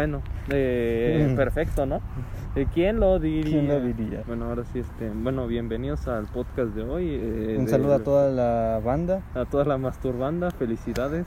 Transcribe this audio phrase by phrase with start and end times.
[0.00, 1.36] Bueno, eh, Mm.
[1.36, 2.00] perfecto, ¿no?
[2.56, 3.50] Eh, ¿Quién lo diría?
[3.52, 4.22] ¿Quién lo diría?
[4.26, 7.06] Bueno, ahora sí, este, bueno, bienvenidos al podcast de hoy.
[7.20, 9.20] eh, Un de- saludo a toda la banda.
[9.34, 11.26] a toda la masturbanda, felicidades.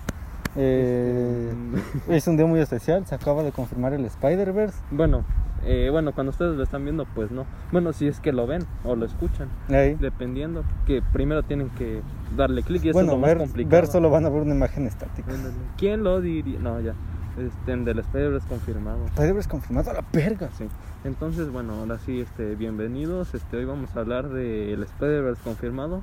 [0.56, 1.54] Eh,
[1.98, 4.80] Este, es un día muy especial, se acaba de confirmar el Spider-Verse.
[4.90, 5.24] bueno,
[5.64, 7.46] eh, bueno, cuando ustedes lo están viendo, pues no.
[7.72, 12.02] Bueno, si es que lo ven o lo escuchan, dependiendo, que primero tienen que
[12.36, 13.82] darle clic y eso es Bueno, lo más ver, complicado.
[13.84, 15.32] ver solo van a ver una imagen estática.
[15.78, 16.58] ¿Quién lo diría?
[16.60, 16.96] No, ya.
[17.38, 19.06] Este, del Spider-Verse confirmado.
[19.08, 20.50] Spider-Verse confirmado a la verga.
[20.58, 20.68] Sí.
[21.04, 23.34] Entonces, bueno, ahora sí, este, bienvenidos.
[23.34, 26.02] Este, hoy vamos a hablar del Spider-Verse confirmado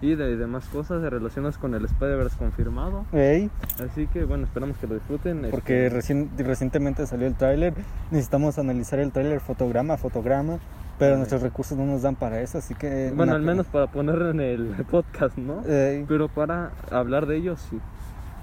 [0.00, 3.04] y de demás cosas relacionadas con el Spider-Verse confirmado.
[3.12, 3.48] Ey,
[3.84, 5.46] Así que, bueno, esperamos que lo disfruten.
[5.52, 7.74] porque este, recientemente salió el tráiler.
[8.10, 10.58] Necesitamos analizar el tráiler fotograma a fotograma,
[10.98, 11.18] pero Ey.
[11.18, 13.12] nuestros recursos no nos dan para eso, así que...
[13.14, 13.52] bueno, al pena.
[13.52, 15.64] menos para ponerlo en el podcast, ¿no?
[15.64, 17.78] Ey, Pero para hablar de ellos, sí.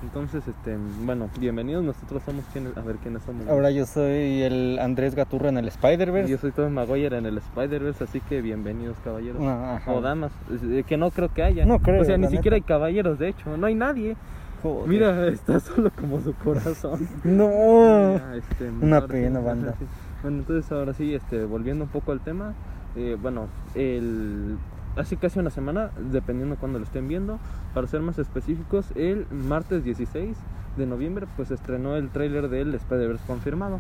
[0.02, 1.84] Entonces, este, bueno, bienvenidos.
[1.84, 3.48] Nosotros somos quienes, a ver quiénes somos.
[3.50, 6.32] ahora yo soy el Andrés Gaturro en el Spider-Verse.
[6.32, 9.42] yo soy Tom Maguire en el Spider-Verse, así que bienvenidos, caballeros.
[9.44, 9.92] Ah, ajá.
[9.92, 10.32] O damas,
[10.64, 11.66] eh, que no creo que haya.
[11.66, 14.16] No creo, O sea, ni siquiera hay caballeros, de hecho, no hay nadie.
[14.64, 14.88] Joder.
[14.88, 17.08] Mira, está solo como su corazón.
[17.26, 18.16] No.
[18.34, 19.76] Este, Una pena, banda.
[20.22, 22.54] Bueno, entonces ahora sí, este, volviendo un poco al tema,
[22.96, 24.58] eh, bueno, el,
[25.00, 27.40] hace casi una semana, dependiendo de cuándo lo estén viendo,
[27.74, 30.36] para ser más específicos, el martes 16
[30.78, 33.80] de noviembre, pues estrenó el tráiler del Spider-Verse confirmado,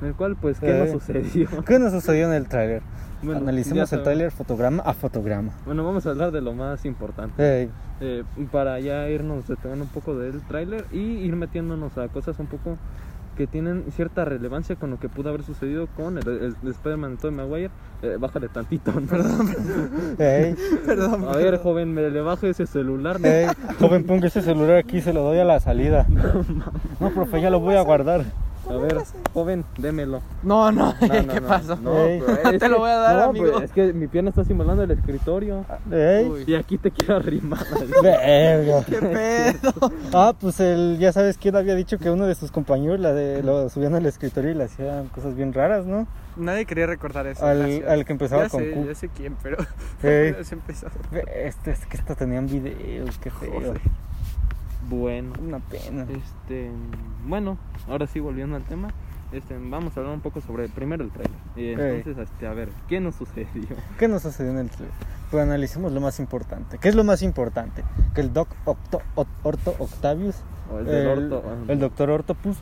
[0.00, 0.80] en el cual, pues, ¿qué Eh.
[0.80, 1.48] nos sucedió?
[1.66, 2.82] ¿Qué nos sucedió en el tráiler?
[3.22, 5.50] Bueno, Analicemos el tráiler fotograma a fotograma.
[5.66, 7.68] Bueno, vamos a hablar de lo más importante.
[8.00, 12.46] Eh, para ya irnos deteniendo un poco del tráiler y ir metiéndonos a cosas un
[12.46, 12.76] poco
[13.38, 17.12] que tienen cierta relevancia con lo que pudo haber sucedido con el, el, el Spider-Man
[17.12, 17.70] de Tobey Maguire.
[18.02, 19.08] Eh, bájale tantito, ¿no?
[20.18, 21.24] ey, Perdón.
[21.28, 23.20] A ver, joven, me le bajo ese celular.
[23.20, 23.28] ¿no?
[23.28, 23.46] ey.
[23.78, 26.06] Joven, ponga ese celular aquí, se lo doy a la salida.
[27.00, 28.24] No, profe, ya lo voy a guardar.
[28.68, 28.98] A ver,
[29.32, 30.20] joven, démelo.
[30.42, 30.98] No, no, No,
[31.28, 31.76] ¿qué no, pasó?
[31.76, 32.20] No, Ey.
[32.24, 33.60] pero es Te que- lo voy a dar, no, amigo.
[33.60, 35.64] es que mi pierna está simulando el escritorio.
[35.90, 36.44] Ey, Uy.
[36.46, 37.60] Y aquí te quiero arrimar.
[38.02, 38.84] verga.
[38.86, 39.92] ¿Qué pedo?
[40.12, 43.42] Ah, pues el, ya sabes quién había dicho que uno de sus compañeros la de,
[43.42, 46.06] lo subían al escritorio y le hacían cosas bien raras, ¿no?
[46.36, 47.44] Nadie quería recordar eso.
[47.44, 47.88] Al- gracias.
[47.90, 48.84] al que empezaba ya con sé, Q.
[48.86, 49.56] Ya sé quién, pero.
[50.02, 50.34] Ey.
[50.38, 50.86] ya se empezó.
[51.34, 53.52] Este, es que estos tenían videos, qué feo.
[53.54, 53.80] Joder.
[54.88, 55.32] Bueno.
[55.40, 56.02] Una pena.
[56.08, 56.70] Este,
[57.26, 58.88] bueno, ahora sí volviendo al tema,
[59.32, 61.36] este, vamos a hablar un poco sobre primero el trailer.
[61.56, 63.66] Y entonces, este, a ver, ¿qué nos sucedió?
[63.98, 64.94] ¿Qué nos sucedió en el trailer?
[65.30, 66.78] Pues analicemos lo más importante.
[66.78, 67.84] ¿Qué es lo más importante?
[68.14, 70.36] Que el Doc Octo, Ot- Orto Octavius,
[70.72, 72.56] O el del el, orto, el Doctor Ortopus,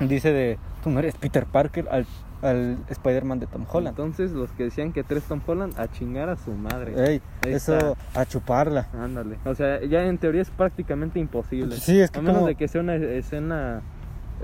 [0.00, 2.06] dice de, tú no eres Peter Parker al,
[2.42, 3.98] al Spider-Man de Tom Holland.
[3.98, 6.92] Entonces, los que decían que tres Tom Holland a chingar a su madre.
[6.96, 8.88] Ey, eso, a chuparla.
[8.92, 9.38] Ándale.
[9.44, 11.76] O sea, ya en teoría es prácticamente imposible.
[11.76, 13.80] Sí, es que a menos como- de que sea una escena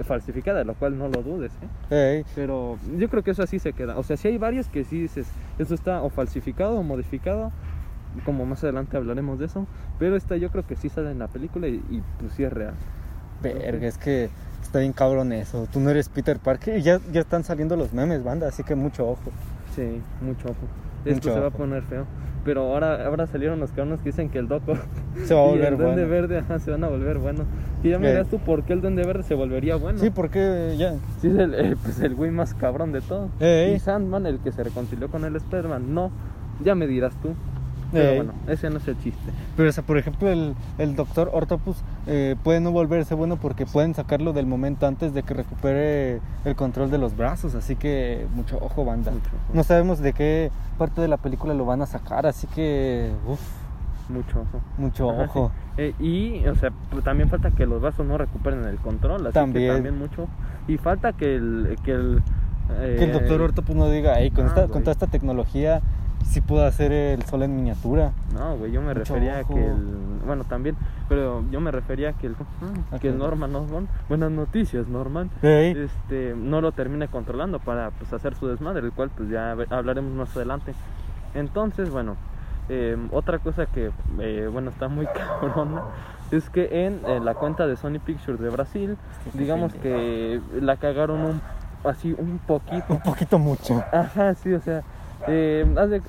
[0.04, 1.52] falsificada, lo cual no lo dudes,
[1.90, 2.24] ¿eh?
[2.34, 3.98] Pero yo creo que eso así se queda.
[3.98, 5.26] O sea, si hay varios que sí dices,
[5.58, 7.52] eso está o falsificado o modificado,
[8.24, 9.66] como más adelante hablaremos de eso,
[9.98, 12.52] pero esta yo creo que sí sale en la película y, y, pues sí es
[12.52, 12.74] real.
[13.42, 14.30] verga, es que
[14.72, 15.68] está bien cabrón eso.
[15.70, 18.74] Tú no eres Peter Parker y ya, ya están saliendo los memes, banda, así que
[18.74, 19.30] mucho ojo.
[19.76, 20.66] Sí, mucho ojo.
[21.04, 22.06] Esto Mucho se va a poner feo.
[22.42, 24.74] Pero ahora, ahora salieron los cabrones que dicen que el Doco
[25.26, 26.10] Se va a y volver el Duende bueno.
[26.10, 27.44] Verde ajá, se van a volver buenos.
[27.82, 29.98] Y ya dirás tú por qué el Duende Verde se volvería bueno.
[29.98, 30.94] Sí, porque ya.
[31.20, 33.30] Sí, es el, eh, pues el güey más cabrón de todos.
[33.40, 33.74] Ey.
[33.74, 36.10] Y Sandman, el que se reconcilió con el Spider-Man, no.
[36.64, 37.34] Ya me dirás tú.
[37.92, 39.30] Pero bueno, ese no es el chiste.
[39.56, 43.66] Pero, o sea, por ejemplo, el, el Doctor Ortopus eh, puede no volverse bueno porque
[43.66, 47.54] pueden sacarlo del momento antes de que recupere el control de los brazos.
[47.54, 49.10] Así que mucho ojo, banda.
[49.12, 49.54] Mucho ojo.
[49.54, 53.12] No sabemos de qué parte de la película lo van a sacar, así que.
[53.26, 53.40] Uff,
[54.08, 54.60] Mucho ojo.
[54.78, 55.52] mucho Ajá, ojo.
[55.76, 55.82] sí.
[55.82, 59.22] Eh, y, o sea, pues, también falta que los vasos no recuperen el control.
[59.26, 59.68] Así También.
[59.68, 60.28] que también mucho.
[60.68, 61.76] Y falta que el.
[61.84, 62.22] Que el,
[62.68, 64.72] Que el eh, Doctor Ortopus no diga, hey, con, ah, esta, güey.
[64.72, 65.80] con toda esta tecnología,
[66.24, 68.12] sí puedo hacer el sol en miniatura.
[68.34, 69.54] No, güey, yo me Mucho refería a ojo.
[69.54, 69.86] que el.
[70.26, 70.76] Bueno, también.
[71.08, 72.36] Pero yo me refería a que el.
[72.90, 73.12] ¿A Que qué?
[73.12, 73.88] Norman Osborn.
[74.08, 75.30] Buenas noticias, Norman.
[75.42, 79.52] Hey, este, no lo termine controlando para pues, hacer su desmadre, el cual pues ya
[79.70, 80.74] hablaremos más adelante.
[81.34, 82.16] Entonces, bueno,
[82.68, 83.90] eh, otra cosa que,
[84.20, 85.06] eh, bueno, está muy
[85.40, 85.82] cabrona
[86.30, 88.96] es que en, eh, la cuenta de Sony Pictures de Brasil,
[89.34, 91.40] digamos que la cagaron un,
[91.84, 92.84] así un poquito.
[92.88, 93.84] un poquito mucho.
[93.92, 94.82] Ajá, sí, o sea,
[95.28, 95.64] eh,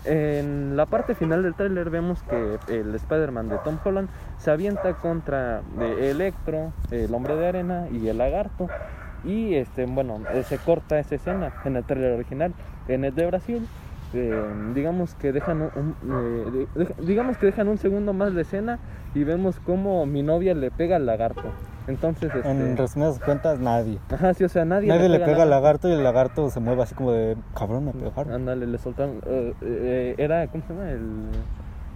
[0.06, 4.94] en la parte final del tráiler vemos que el Spider-Man de Tom Holland se avienta
[4.96, 8.68] contra eh, Electro, el Hombre de Arena y el Lagarto.
[9.24, 12.54] Y este, bueno, eh, se corta esa escena en el tráiler original.
[12.88, 13.68] En el de Brasil,
[14.76, 16.68] digamos que dejan un,
[17.00, 18.78] digamos que dejan un segundo más de escena
[19.16, 21.52] y vemos cómo mi novia le pega al lagarto.
[21.88, 22.50] Entonces, este...
[22.50, 24.00] En resumidas cuentas, nadie.
[24.10, 25.62] Ajá, sí, o sea, nadie, Nadie le pega al nada.
[25.62, 28.32] lagarto y el lagarto se mueve así como de cabrón, me pegaron.
[28.34, 29.20] Ándale, le soltaron.
[29.26, 30.90] eh, eh, era, ¿cómo se llama?
[30.90, 31.10] El.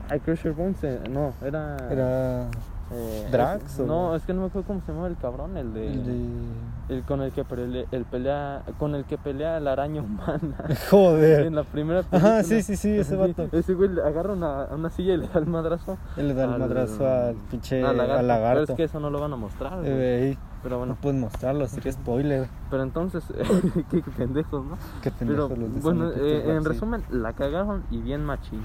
[0.10, 0.84] Ay, Crusher Bones.
[0.84, 1.78] eh, no, era.
[1.89, 2.48] Era.
[2.92, 5.57] Eh, Drax o- No, es que no me acuerdo cómo se llamaba el cabrón.
[5.57, 5.88] El de.
[5.88, 8.63] el de- El con el que pelea, el pelea.
[8.80, 10.56] Con el que pelea la araña humana.
[10.89, 11.45] Joder.
[11.48, 12.36] en la primera película.
[12.38, 13.50] Ajá, sí, sí, sí, ese vato.
[13.51, 15.98] Ese güey le agarra una, una silla y le da el madrazo.
[16.16, 18.19] Él le da el al- madrazo al pinche al lagarto.
[18.19, 18.62] al lagarto.
[18.62, 19.80] Pero es que eso no lo van a mostrar.
[19.84, 20.98] Eh, Pero no bueno.
[21.01, 22.48] pueden mostrarlo, así que spoiler.
[22.72, 23.24] Pero entonces.
[23.92, 24.78] qué pendejos, ¿no?
[25.01, 28.62] Qué Pero pendejos los de bueno, eh, en resumen, la cagaron y bien machín.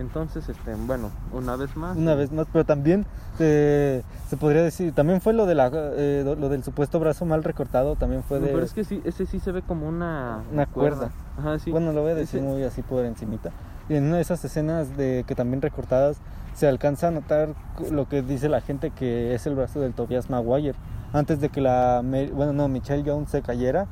[0.00, 1.96] Entonces, este, bueno, una vez más.
[1.96, 3.04] Una vez más, pero también
[3.38, 7.44] eh, se podría decir, también fue lo de la eh, lo del supuesto brazo mal
[7.44, 10.66] recortado, también fue de pero es que sí, ese sí se ve como una, Una
[10.66, 11.10] cuerda.
[11.38, 11.70] Ajá, sí.
[11.70, 13.50] Bueno, lo voy a decir Ese- muy así por encimita.
[13.88, 16.16] Y en una de esas escenas de que también recortadas
[16.54, 17.50] se alcanza a notar
[17.90, 20.74] lo que dice la gente que es el brazo del Tobias Maguire.
[21.12, 23.86] Antes de que la bueno, no, Michelle Jones se cayera,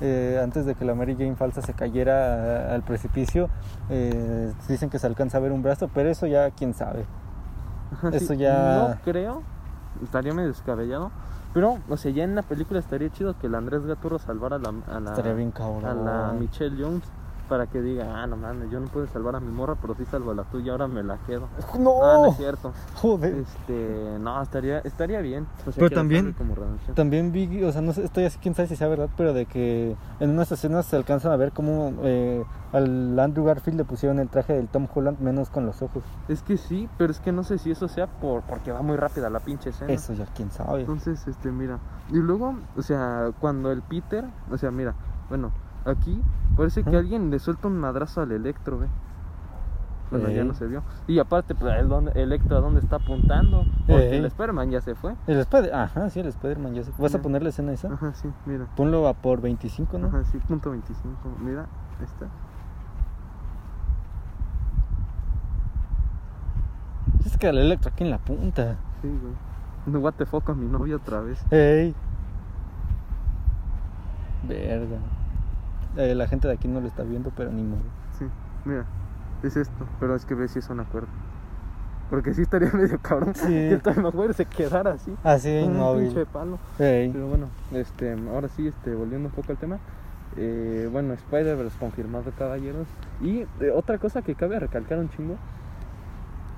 [0.00, 3.48] eh, antes de que la Mary Jane falsa se cayera a- al precipicio,
[3.90, 7.04] eh, dicen que se alcanza a ver un brazo, pero eso ya quién sabe.
[7.92, 8.16] Ajá, sí.
[8.16, 9.42] eso ya- No creo,
[10.02, 11.10] estaría medio descabellado.
[11.54, 14.58] Pero, o sea, ya en la película estaría chido que el Andrés Gaturro salvara a
[14.58, 15.52] la, a la, bien
[15.90, 17.02] a la Michelle Jones
[17.48, 20.04] para que diga, ah, no mames, yo no puedo salvar a mi morra, pero sí
[20.10, 21.48] salvo a la tuya, ahora me la quedo.
[21.78, 22.00] ¡No!
[22.22, 22.72] No es cierto.
[23.00, 23.34] Joder.
[23.36, 25.46] Este, no, estaría, estaría bien.
[25.66, 26.54] O sea, Pero también- como.
[26.94, 29.46] También vi, o sea, no sé, estoy así, quién sabe si sea verdad, pero de
[29.46, 34.18] que en unas escenas se alcanzan a ver cómo eh, al Andrew Garfield le pusieron
[34.18, 36.02] el traje del Tom Holland menos con los ojos.
[36.28, 38.96] Es que sí, pero es que no sé si eso sea por porque va muy
[38.96, 39.92] rápida la pinche escena.
[39.92, 40.80] Eso ya quién sabe.
[40.80, 41.78] Entonces, este, mira.
[42.10, 44.94] Y luego, o sea, cuando el Peter, o sea, mira,
[45.28, 45.50] bueno,
[45.84, 46.20] aquí
[46.56, 48.86] parece que alguien le suelta un madrazo al Electro, ve.
[50.10, 50.46] Bueno, ya Ey.
[50.46, 50.82] no se vio.
[51.06, 53.64] Y aparte, pues, el Electro a dónde está apuntando.
[53.86, 54.18] Porque Ey.
[54.18, 55.14] el Spider-Man ya se fue.
[55.26, 56.92] El Spider, ajá, sí, el Spider-Man ya sé.
[56.98, 57.22] ¿Vas a Ya.
[57.22, 57.94] poner la escena esa?
[57.94, 58.66] Ajá, sí, mira.
[58.76, 60.08] Ponlo a por 25, ¿no?
[60.08, 61.16] Ajá, sí, punto 25.
[61.42, 61.62] Mira,
[61.98, 62.26] ahí está.
[67.24, 68.76] Es que el Electro aquí en la punta.
[69.00, 69.32] Sí, güey.
[69.86, 71.42] No, what the fuck a mi novia otra vez.
[71.50, 71.94] Ey.
[74.46, 74.98] Verga.
[75.96, 77.80] Eh, la gente de aquí no lo está viendo, pero ni modo.
[78.18, 78.26] Sí,
[78.64, 78.84] mira,
[79.42, 79.86] es esto.
[80.00, 81.08] Pero es que ve si es una cuerda.
[82.10, 83.46] Porque sí estaría medio cabrón Sí.
[83.46, 85.14] que el Maguire se quedara así.
[85.24, 86.06] Así, con un inmóvil.
[86.08, 86.58] pinche palo.
[86.78, 89.78] Pero bueno, este, ahora sí, este, volviendo un poco al tema.
[90.36, 92.86] eh, bueno, Spider-Verse confirmado, caballeros.
[93.20, 95.36] Y eh, otra cosa que cabe recalcar un chingo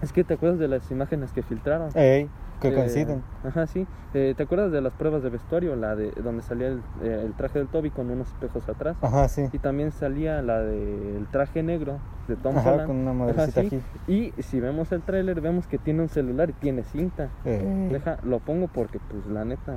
[0.03, 1.91] es que te acuerdas de las imágenes que filtraron.
[1.95, 2.29] Ey,
[2.61, 3.23] que Eh, coinciden.
[3.45, 3.87] Ajá, sí.
[4.15, 5.77] Eh, ¿Te acuerdas de las pruebas de vestuario?
[5.77, 8.97] La de donde salía el, eh, el traje del Toby con unos espejos atrás.
[9.03, 9.49] Ajá, sí.
[9.53, 11.99] Y también salía la del traje negro
[12.29, 12.87] de Tom Ajá, Holland.
[12.87, 13.67] con una Ajá, madrecita sí.
[13.67, 13.81] aquí.
[14.06, 17.28] Y si vemos el tráiler, vemos que tiene un celular y tiene cinta.
[17.45, 17.88] Ey.
[17.90, 19.75] Deja, lo pongo porque, pues, la neta,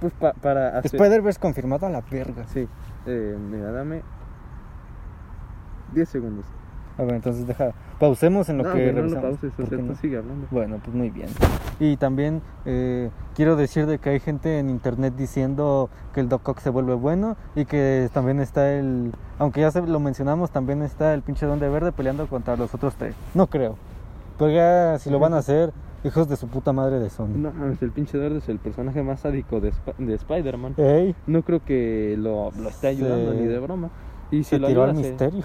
[0.00, 0.94] pues, pa- para hacer...
[0.94, 2.46] Spider-Verse confirmado a la verga.
[2.46, 2.66] Sí,
[3.06, 4.02] eh, mira, dame
[5.92, 6.46] 10 segundos.
[7.00, 7.72] A ver, entonces deja.
[7.98, 9.94] Pausemos en lo no, que güey, no pauses, o ¿Por sea, tú no?
[9.94, 10.46] sigue hablando.
[10.50, 11.28] Bueno, pues muy bien.
[11.78, 16.46] Y también eh, quiero decir de que hay gente en internet diciendo que el Doc
[16.46, 20.82] Ock se vuelve bueno y que también está el, aunque ya se lo mencionamos, también
[20.82, 23.14] está el pinche Duende Verde peleando contra los otros tres.
[23.34, 23.76] No creo.
[24.38, 25.72] Pero ya si lo van a hacer,
[26.04, 27.28] hijos de su puta madre de Sony.
[27.36, 30.74] No mames, el pinche verde es el personaje más sádico de, Sp- de Spider-Man.
[31.26, 33.88] No creo que lo, lo esté ayudando Se- ni de broma.
[34.30, 35.44] Y si se lo tiró al ayuda, se- misterio.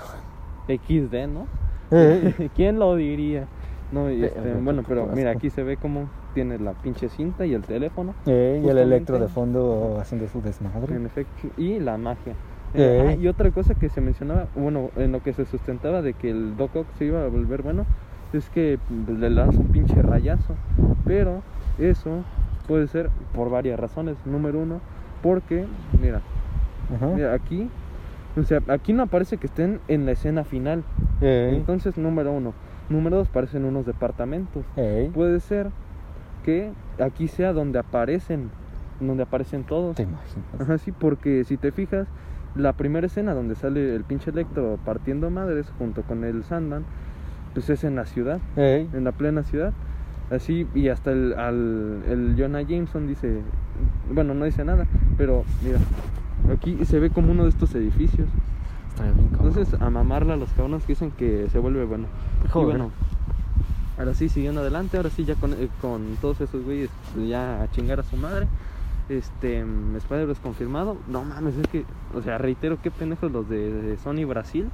[0.67, 1.48] XD, ¿no?
[1.91, 2.50] Ey.
[2.55, 3.48] ¿Quién lo diría?
[3.91, 7.45] No, y este, Verga, bueno, pero mira, aquí se ve como tiene la pinche cinta
[7.45, 10.95] y el teléfono, Ey, y el electro de fondo haciendo su desmadre.
[10.95, 12.34] en efecto, y la magia.
[12.74, 12.81] Ey.
[12.81, 16.13] Eh, ah, y otra cosa que se mencionaba, bueno, en lo que se sustentaba de
[16.13, 17.86] que el Doc Ock se iba a volver bueno,
[18.34, 20.55] es que pues, le lanza un pinche rayazo.
[21.05, 21.41] Pero
[21.77, 22.24] eso
[22.67, 24.17] puede ser por varias razones.
[24.25, 24.81] Número uno,
[25.22, 25.65] porque,
[26.01, 26.22] mira,
[26.95, 27.07] Ajá.
[27.07, 27.69] mira aquí,
[28.35, 30.83] o sea, aquí no aparece que estén en la escena final.
[31.21, 32.53] Entonces, número uno.
[32.89, 34.65] Número dos, parecen unos departamentos.
[35.13, 35.69] Puede ser
[36.43, 38.49] que aquí sea donde aparecen,
[38.99, 39.95] donde aparecen todos.
[39.95, 40.45] ¿Te imaginas?
[40.59, 42.07] Ajá, sí, porque si te fijas,
[42.55, 46.85] la primera escena donde sale el pinche Electro partiendo madres junto con el Sandan,
[47.53, 49.73] pues es en la ciudad, en la plena ciudad.
[50.29, 53.41] Así, y hasta el, al, el Jonah Jameson dice,
[54.11, 54.87] bueno, no dice nada,
[55.17, 55.77] pero mira,
[56.53, 58.27] aquí se ve como uno de estos edificios.
[58.89, 59.47] Estaría bien cabrón.
[59.49, 62.07] Entonces, a mamarla a los cabrones que dicen que se vuelve bueno.
[62.45, 62.77] Y Joder.
[62.77, 62.91] bueno,
[63.97, 67.61] ahora sí, siguiendo adelante, ahora sí, ya con, eh, con todos esos güeyes, pues, ya
[67.63, 68.47] a chingar a su madre.
[69.09, 70.97] Este, mm, Spider-Verse confirmado.
[71.07, 71.85] No mames, es que,
[72.15, 74.69] o sea, reitero, qué pendejos los de, de Sony Brasil.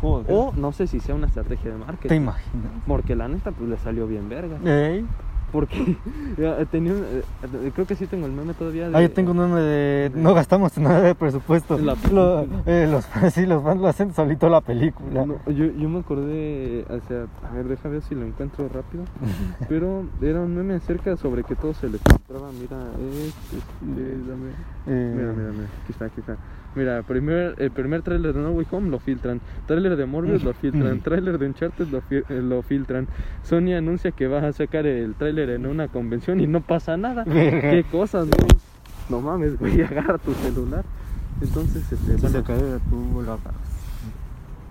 [0.00, 0.26] Joder.
[0.28, 2.16] O no sé si sea una estrategia de ¿Te marketing.
[2.16, 2.72] imaginas?
[2.88, 4.56] Porque la neta, pues le salió bien verga.
[4.64, 5.06] Ey.
[5.52, 5.96] Porque
[6.36, 8.88] ya, tenía un- eh, creo que sí tengo el meme todavía.
[8.90, 11.78] De, Ah, yo tengo un meme de no gastamos nada de presupuesto.
[11.78, 15.24] La Lo- eh, los, sí, los fans lo hacen solito la película.
[15.24, 19.04] No, yo, yo me acordé, o sea, a ver, deja ver si lo encuentro rápido.
[19.68, 22.50] Pero era un meme acerca sobre que todo se les filtraba.
[22.52, 24.50] Mira, es, este, dame.
[24.86, 26.36] Eh, Mira, mira, mira, aquí está, aquí está.
[26.76, 30.52] Mira, primer, el primer tráiler de No Way Home lo filtran, tráiler de Morbius lo
[30.52, 33.08] filtran, tráiler de Uncharted lo, fi- eh, lo filtran.
[33.42, 37.24] Sony anuncia que va a sacar el tráiler en una convención y no pasa nada.
[37.24, 38.48] ¿Qué cosas, güey?
[39.08, 40.84] No mames, güey, agarra tu celular.
[41.40, 42.58] Entonces, este, se cae,
[42.90, 43.54] tú lo agarras.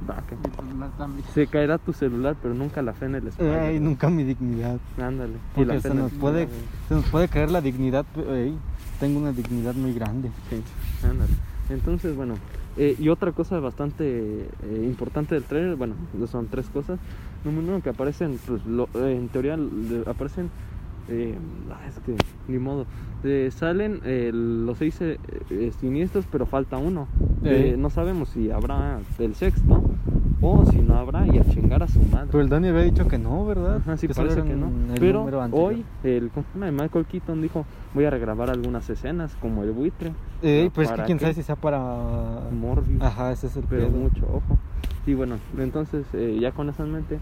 [0.08, 3.60] va, que- Y pues, se caerá tu celular, pero nunca la fe en el espacio.
[3.62, 4.78] Ay, nunca mi dignidad.
[5.02, 5.34] Ándale.
[5.34, 6.48] y Porque la se nos puede,
[6.88, 8.06] se nos puede caer la dignidad.
[8.30, 8.56] ey,
[9.00, 10.30] tengo una dignidad muy grande.
[10.52, 10.62] Sí,
[11.04, 11.32] ándale.
[11.70, 12.36] Entonces, bueno,
[12.78, 15.96] eh, y otra cosa bastante eh, importante del trailer, bueno,
[16.28, 17.00] son tres cosas.
[17.44, 20.50] Número uno, que aparecen, pues, lo- eh, en teoría le- aparecen,
[21.10, 21.36] eh,
[21.72, 22.16] ah, es que,
[22.52, 22.86] ni modo,
[23.52, 25.18] salen eh, los seis eh,
[25.80, 27.08] siniestros, pero falta uno.
[27.78, 29.82] No sabemos si habrá el sexto
[30.48, 32.28] o si no habrá y a chingar a su madre.
[32.32, 33.78] Pero el Dani había dicho que no, ¿verdad?
[33.78, 34.70] Ajá, sí, que parece que no.
[35.00, 36.84] Pero hoy, el ¿cómo se llama?
[36.84, 40.14] Michael Keaton dijo: Voy a regrabar algunas escenas, como el buitre.
[40.42, 40.72] Ey, ¿no?
[40.72, 41.24] pues es que ¿Para quién qué?
[41.26, 41.80] sabe si sea para.
[42.52, 43.02] Morbius.
[43.02, 43.98] Ajá, ese es el pero pedo.
[43.98, 44.58] mucho ojo.
[45.08, 47.20] Y bueno, entonces eh, ya con eso en mente.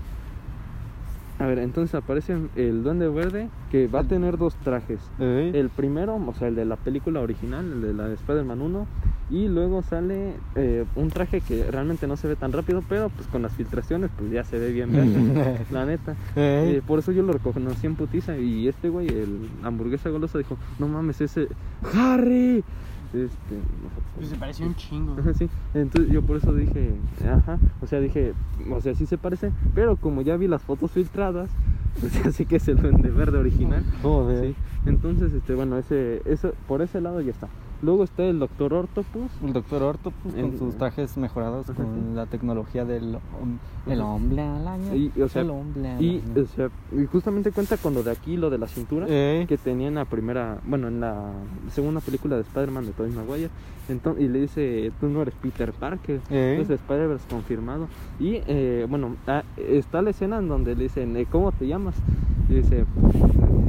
[1.39, 4.99] A ver, entonces aparece el Duende Verde que va a tener dos trajes.
[5.19, 8.87] El primero, o sea, el de la película original, el de la de Spider-Man 1.
[9.31, 13.27] Y luego sale eh, un traje que realmente no se ve tan rápido, pero pues
[13.27, 16.15] con las filtraciones pues ya se ve bien verde, la neta.
[16.35, 18.37] Eh, por eso yo lo reconocí en putiza.
[18.37, 21.47] Y este güey, el hamburguesa golosa, dijo: No mames, ese.
[21.95, 22.63] ¡Harry!
[23.13, 23.59] Este.
[24.15, 25.15] Pues se pareció un chingo.
[25.19, 25.49] Ajá, sí.
[25.73, 28.33] Entonces yo por eso dije, ajá, o sea, dije,
[28.71, 31.51] o sea, sí se parece, pero como ya vi las fotos filtradas,
[31.99, 33.83] pues ya sé que es el duende verde original.
[34.01, 34.47] Joder.
[34.47, 34.55] Sí.
[34.85, 37.47] Entonces, este, bueno, ese, eso, por ese lado ya está.
[37.83, 39.29] Luego está el Doctor Octopus.
[39.43, 42.15] El doctor Octopus con sus trajes mejorados Ajá, con sí.
[42.15, 43.17] la tecnología del
[43.85, 44.95] el hombre araña.
[44.95, 46.41] Y, o sea, el hombre Y, araña.
[46.41, 49.05] o sea, y justamente cuenta con lo de aquí, lo de la cintura.
[49.09, 51.31] Ey, que tenía en la primera, bueno, en la
[51.73, 53.49] segunda película de Spider-Man de Tobey Maguire.
[53.89, 56.21] Entonces, y le dice, tú no eres Peter Parker.
[56.29, 56.51] Ey.
[56.51, 57.89] Entonces Spider-Verse confirmado.
[58.17, 61.95] Y eh, bueno, ah, está la escena en donde le dicen, eh, ¿cómo te llamas?
[62.47, 62.85] Y dice,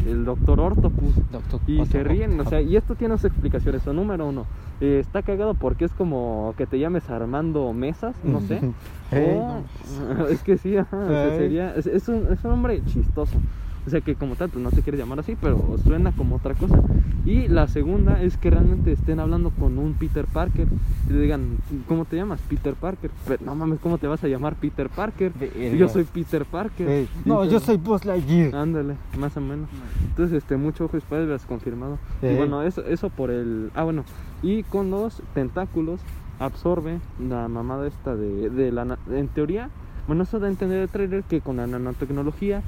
[0.06, 1.14] el Doctor Octopus.
[1.33, 3.83] Doctor Y se ríen, o sea, y esto tiene sus explicaciones.
[3.83, 4.46] Eso, número uno,
[4.80, 8.61] eh, está cagado porque es como que te llames Armando Mesas, no sé.
[9.11, 13.38] O- es que sí, ajá, o sea, sería, es, es un, es un hombre chistoso.
[13.87, 16.55] O sea que como tal, pues no se quiere llamar así, pero suena como otra
[16.55, 16.81] cosa.
[17.26, 20.67] Y la segunda es que realmente estén hablando con un Peter Parker
[21.09, 22.41] y le digan, ¿cómo te llamas?
[22.49, 23.11] Peter Parker.
[23.26, 25.33] Pero no mames, ¿cómo te vas a llamar Peter Parker?
[25.38, 25.76] Verga.
[25.76, 26.88] Yo soy Peter Parker.
[26.88, 28.55] Ey, Y No, yo soy Buzz Lightyear.
[28.55, 29.69] Ándale, más o menos.
[30.09, 31.99] Entonces, este, mucho ojo Spider-Verse confirmado.
[32.23, 33.71] Y bueno, eso, eso por el...
[33.75, 34.05] Ah, bueno.
[34.43, 36.00] Y con los tentáculos
[36.38, 38.99] absorbe la mamada esta de, de la...
[39.11, 39.71] En teoría,
[40.07, 42.62] bueno, eso da a entender el trailer que con la nanotecnología,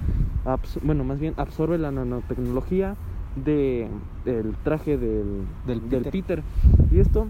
[0.83, 2.95] bueno, más bien absorbe la nanotecnología
[3.45, 3.89] de
[4.25, 6.13] el traje del, Del del Peter.
[6.13, 6.43] Peter.
[6.93, 7.27] Y esto,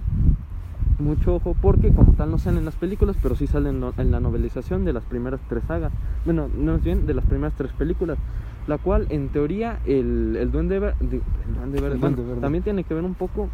[0.98, 4.10] mucho ojo, porque como tal no salen en las películas, pero sí salen no- en
[4.10, 5.92] la novelización de las primeras tres sagas.
[6.24, 8.18] Bueno, no es bien, de las primeras tres películas.
[8.66, 12.40] La cual, en teoría, el, el Duende Verde, el Duende Verde, El bueno, Duende Verde.
[12.40, 13.48] también tiene que ver un poco.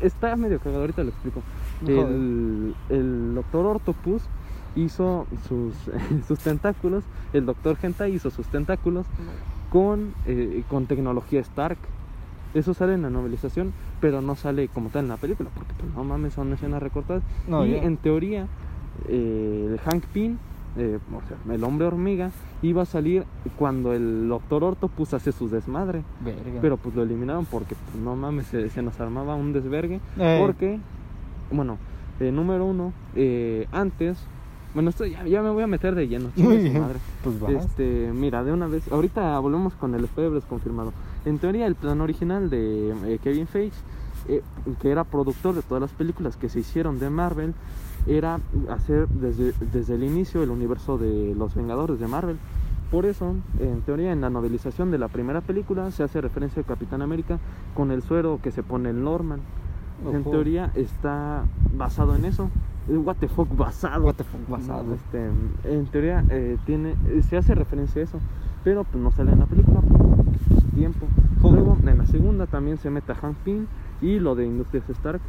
[0.00, 1.42] Está medio cagado, ahorita lo explico.
[1.86, 4.22] El, el Doctor Octopus
[4.76, 5.74] hizo sus,
[6.28, 9.06] sus tentáculos, el Doctor Hentai hizo sus tentáculos
[9.70, 11.78] con, eh, con tecnología Stark.
[12.54, 15.92] Eso sale en la novelización, pero no sale como tal en la película, porque pues,
[15.92, 17.22] no mames, son escenas recortadas.
[17.48, 17.82] No, y ya.
[17.82, 18.46] en teoría,
[19.08, 20.38] eh, el Hank Pym,
[20.76, 22.30] eh, o sea, el hombre hormiga,
[22.62, 23.24] iba a salir
[23.58, 26.04] cuando el Doctor Octopus hace su desmadre.
[26.24, 26.60] Verga.
[26.60, 30.00] Pero pues lo eliminaron porque, pues, no mames, se, se nos armaba un desvergue.
[30.38, 30.78] Porque,
[31.50, 31.78] bueno,
[32.20, 34.18] eh, número uno, eh, antes,
[34.74, 36.30] bueno, esto ya, ya me voy a meter de lleno.
[36.36, 36.80] Muy bien.
[36.80, 36.98] madre.
[37.22, 37.52] Pues vas.
[37.52, 40.92] Este, mira, de una vez, ahorita volvemos con el Spider-Verse confirmado.
[41.24, 43.76] En teoría, el plan original de eh, Kevin Feige,
[44.28, 44.42] eh,
[44.80, 47.54] que era productor de todas las películas que se hicieron de Marvel,
[48.06, 52.36] era hacer desde, desde el inicio el universo de los Vengadores de Marvel.
[52.90, 56.66] Por eso, en teoría, en la novelización de la primera película se hace referencia a
[56.66, 57.38] Capitán América
[57.74, 59.40] con el suero que se pone el Norman.
[60.12, 62.50] En teoría está basado en eso.
[62.88, 64.04] What the fuck basado.
[64.04, 64.94] What the fuck, basado.
[64.94, 65.30] Este,
[65.64, 68.18] en teoría eh, tiene, se hace referencia a eso,
[68.62, 71.06] pero pues no sale en la película por tiempo.
[71.42, 73.66] Luego en la segunda también se mete a Hank Pym
[74.02, 75.20] y lo de Industrias Stark.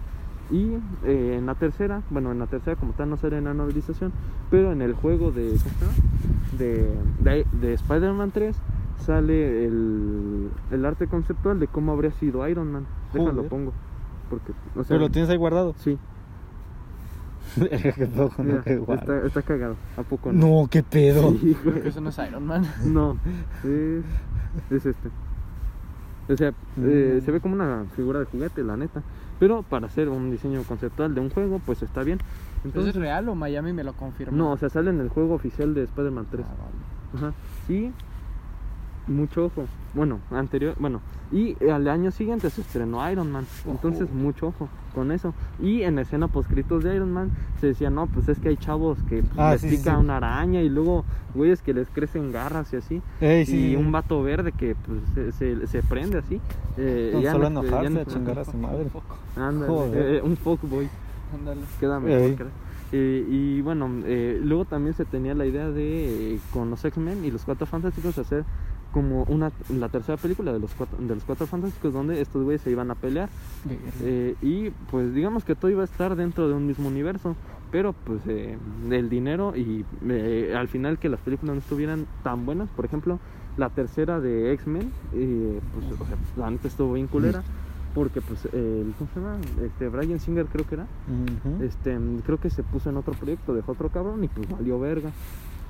[0.52, 0.74] Y
[1.06, 4.12] eh, en la tercera, bueno, en la tercera como tal no sale en la novelización,
[4.52, 5.58] pero en el juego de,
[6.58, 8.56] de, de, de Spider-Man 3
[8.98, 12.86] sale el, el arte conceptual de cómo habría sido Iron Man.
[13.14, 13.50] Déjalo Joder.
[13.50, 13.74] pongo.
[14.30, 15.74] Porque, o sea, Pero lo tienes ahí guardado.
[15.78, 15.98] Sí,
[17.56, 19.02] Qué pedo con mira, lo que guarda.
[19.16, 19.76] está, está cagado.
[19.98, 20.62] ¿A poco no?
[20.64, 21.32] No, qué pedo.
[21.32, 21.84] Sí, Creo güey.
[21.84, 22.64] que eso no es Iron Man.
[22.86, 23.18] No,
[23.64, 24.04] es,
[24.72, 25.10] es este.
[26.28, 27.26] O sea, eh, Mm.
[27.26, 29.04] se ve como una figura de juguete, la neta.
[29.40, 32.20] Pero para hacer un diseño conceptual de un juego, pues está bien.
[32.20, 34.36] ¿Eso Entonces, es real o Miami me lo confirma?
[34.36, 36.46] no, o sea, sale en el juego oficial de Spider-Man 3.
[36.50, 37.28] Ah, vale.
[37.28, 37.34] Ajá.
[37.72, 37.92] Y
[39.08, 39.66] mucho ojo.
[39.94, 41.00] Bueno, anterior, bueno,
[41.32, 43.46] y al año siguiente se estrenó Iron Man.
[43.66, 44.14] Entonces, Ojo.
[44.14, 45.34] mucho ojo con eso.
[45.62, 47.32] Y en escena poscritos de Iron Man
[47.62, 49.98] se decía, no, pues es que hay chavos que pues, Ah, les sí, pica sí.
[50.02, 53.02] una araña y luego güeyes que les crecen garras y así.
[53.22, 56.42] Ey, sí, y sí, un vato verde que pues se, se, se prende así.
[56.78, 58.86] Eh, ya solo no- ya enojarse no- a chingar a su madre.
[59.38, 60.16] Ándale, Joder.
[60.16, 60.90] eh, un fuckboy.
[61.34, 61.62] Ándale.
[61.80, 62.36] Queda mejor, Ey.
[62.36, 62.50] creo.
[62.92, 67.26] Eh, y bueno, eh, luego también se tenía la idea de, eh, con los X-Men
[67.26, 68.46] y los Cuatro Fantásticos, hacer
[68.96, 72.62] como una la tercera película de los cuatro, de los cuatro fantásticos donde estos güeyes
[72.62, 73.28] se iban a pelear.
[74.02, 77.36] Eh, y pues digamos que todo iba a estar dentro de un mismo universo
[77.74, 78.58] pero pues eh,
[78.90, 83.20] el dinero y eh, al final que las películas no estuvieran tan buenas por ejemplo
[83.58, 87.44] la tercera de X-Men pues o sea, la neta estuvo bien culera
[87.94, 89.38] porque pues el ¿cómo se llama?
[89.62, 90.88] este Brian Singer creo que era.
[91.62, 95.12] Este creo que se puso en otro proyecto dejó otro cabrón y pues valió verga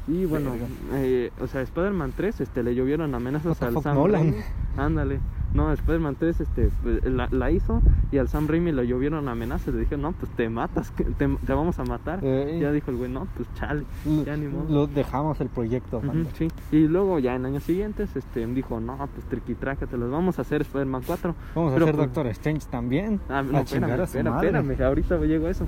[0.08, 0.52] y bueno,
[0.94, 4.12] eh, o sea, Spider-Man 3, este, le llovieron amenazas al Sam?
[4.12, 4.38] Raimi.
[4.78, 5.20] Ándale.
[5.56, 6.70] No, Spider-Man 3 este,
[7.06, 9.74] la, la hizo y al Sam Raimi le llovieron amenazas.
[9.74, 12.24] Le dijeron, no, pues te matas, te, te vamos a matar.
[12.24, 12.60] Ey.
[12.60, 13.84] Ya dijo el güey, no, pues chale.
[14.26, 14.66] Ya ni modo.
[14.70, 16.30] Lo dejamos el proyecto, banda.
[16.38, 16.50] sí.
[16.72, 20.42] Y luego ya en años siguientes este, dijo, no, pues triquitraca, te los vamos a
[20.42, 21.36] hacer Spider-Man 4.
[21.56, 23.22] Vamos a hacer pues, Doctor Strange también.
[23.30, 24.04] Ah, no, espérame, madre.
[24.04, 25.66] espérame, ahorita llego a eso.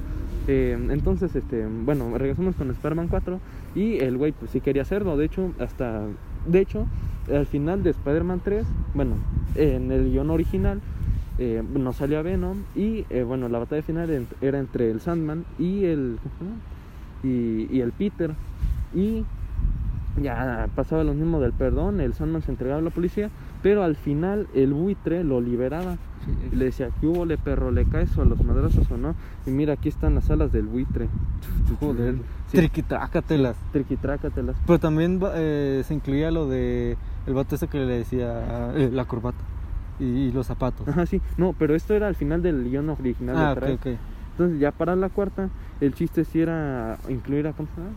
[0.48, 3.40] Eh, entonces, este, bueno, regresamos con Spider-Man 4
[3.76, 6.04] y el güey pues sí quería hacerlo, de hecho, hasta,
[6.46, 6.88] de hecho,
[7.34, 9.16] al final de Spider-Man 3, bueno,
[9.56, 10.80] en el guion original
[11.38, 15.84] eh, no salía Venom y, eh, bueno, la batalla final era entre el Sandman y
[15.84, 16.18] el,
[17.24, 18.34] y el Peter.
[18.96, 19.26] Y
[20.22, 23.30] ya pasaba lo mismo del perdón, el Sandman se entregaba a la policía,
[23.62, 25.98] pero al final el buitre lo liberaba.
[26.52, 27.72] Y le decía, ¿qué hubo, le perro?
[27.72, 29.16] ¿Le caes o a los madrazos o no?
[29.46, 31.08] Y mira, aquí están las alas del buitre.
[31.80, 32.16] Joder.
[32.48, 33.56] Sí, Triquitrácatelas.
[33.72, 34.58] triquitrácatelas.
[34.66, 39.06] Pero también eh, se incluía lo de el vato ese que le decía eh, la
[39.06, 39.38] corbata
[40.00, 40.86] y, y los zapatos.
[40.88, 41.22] Ajá, sí.
[41.38, 43.36] No, pero esto era al final del guion original.
[43.36, 43.72] de ah, ok, atrás.
[43.80, 43.88] ok.
[44.32, 47.54] Entonces, ya para la cuarta, el chiste sí era incluir a.
[47.54, 47.94] ¿Cómo se llama?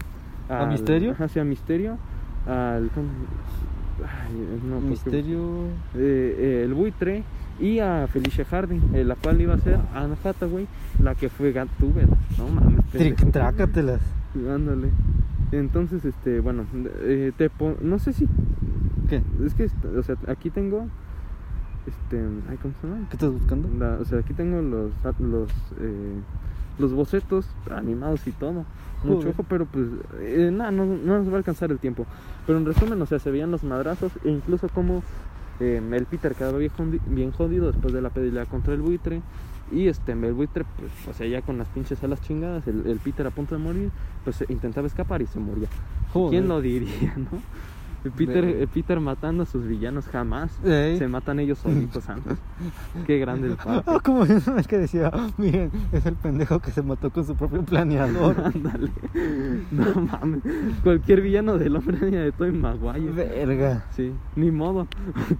[0.48, 1.12] ¿A Al- Misterio?
[1.12, 1.96] Ajá, sí, a Misterio.
[2.46, 2.90] Al.
[4.80, 5.64] Misterio.
[5.94, 7.22] eh, eh, el buitre
[7.60, 10.66] y a Felicia Harding, eh, la cual iba a ser Anne Hathaway,
[11.02, 12.16] la que fue Gatúbela.
[12.38, 13.16] No mames, pendejo.
[13.16, 14.00] Triquitrácatelas.
[14.34, 14.88] Ándale.
[15.52, 16.64] Entonces, este, bueno,
[17.02, 17.50] eh, te
[17.82, 18.26] no sé si
[19.08, 19.20] ¿Qué?
[19.44, 20.86] es que, o sea, aquí tengo,
[21.86, 23.06] este, ay, ¿cómo se llama?
[23.10, 23.68] ¿Qué estás buscando?
[23.78, 26.14] La- o sea, aquí tengo los, los, eh,
[26.80, 28.64] los bocetos animados y todo.
[29.02, 29.28] Mucho Joder.
[29.28, 29.86] ojo, pero pues,
[30.20, 32.06] eh, nada, no, no nos va a alcanzar el tiempo.
[32.46, 35.02] Pero en resumen, o sea, se veían los madrazos e incluso como
[35.60, 36.72] eh, el Peter quedaba bien,
[37.06, 39.22] bien jodido después de la pelea contra el buitre.
[39.72, 42.98] Y este, el buitre, pues, o sea, ya con las pinches alas chingadas, el, el
[42.98, 43.90] Peter a punto de morir,
[44.24, 45.68] pues intentaba escapar y se moría.
[46.12, 46.30] Joder.
[46.30, 47.40] ¿Quién lo diría, no?
[48.16, 50.58] Peter, Peter matando a sus villanos jamás.
[50.62, 52.38] Se matan ellos solitos antes.
[53.06, 53.82] Qué grande el padre.
[53.86, 57.62] Ah, como es que decía, miren, es el pendejo que se mató con su propio
[57.62, 58.36] planeador.
[58.44, 58.90] Ándale.
[59.70, 60.40] No mames.
[60.82, 63.12] Cualquier villano del hombre de Tobey Maguire.
[63.12, 63.84] Verga.
[63.90, 64.86] Sí, ni modo.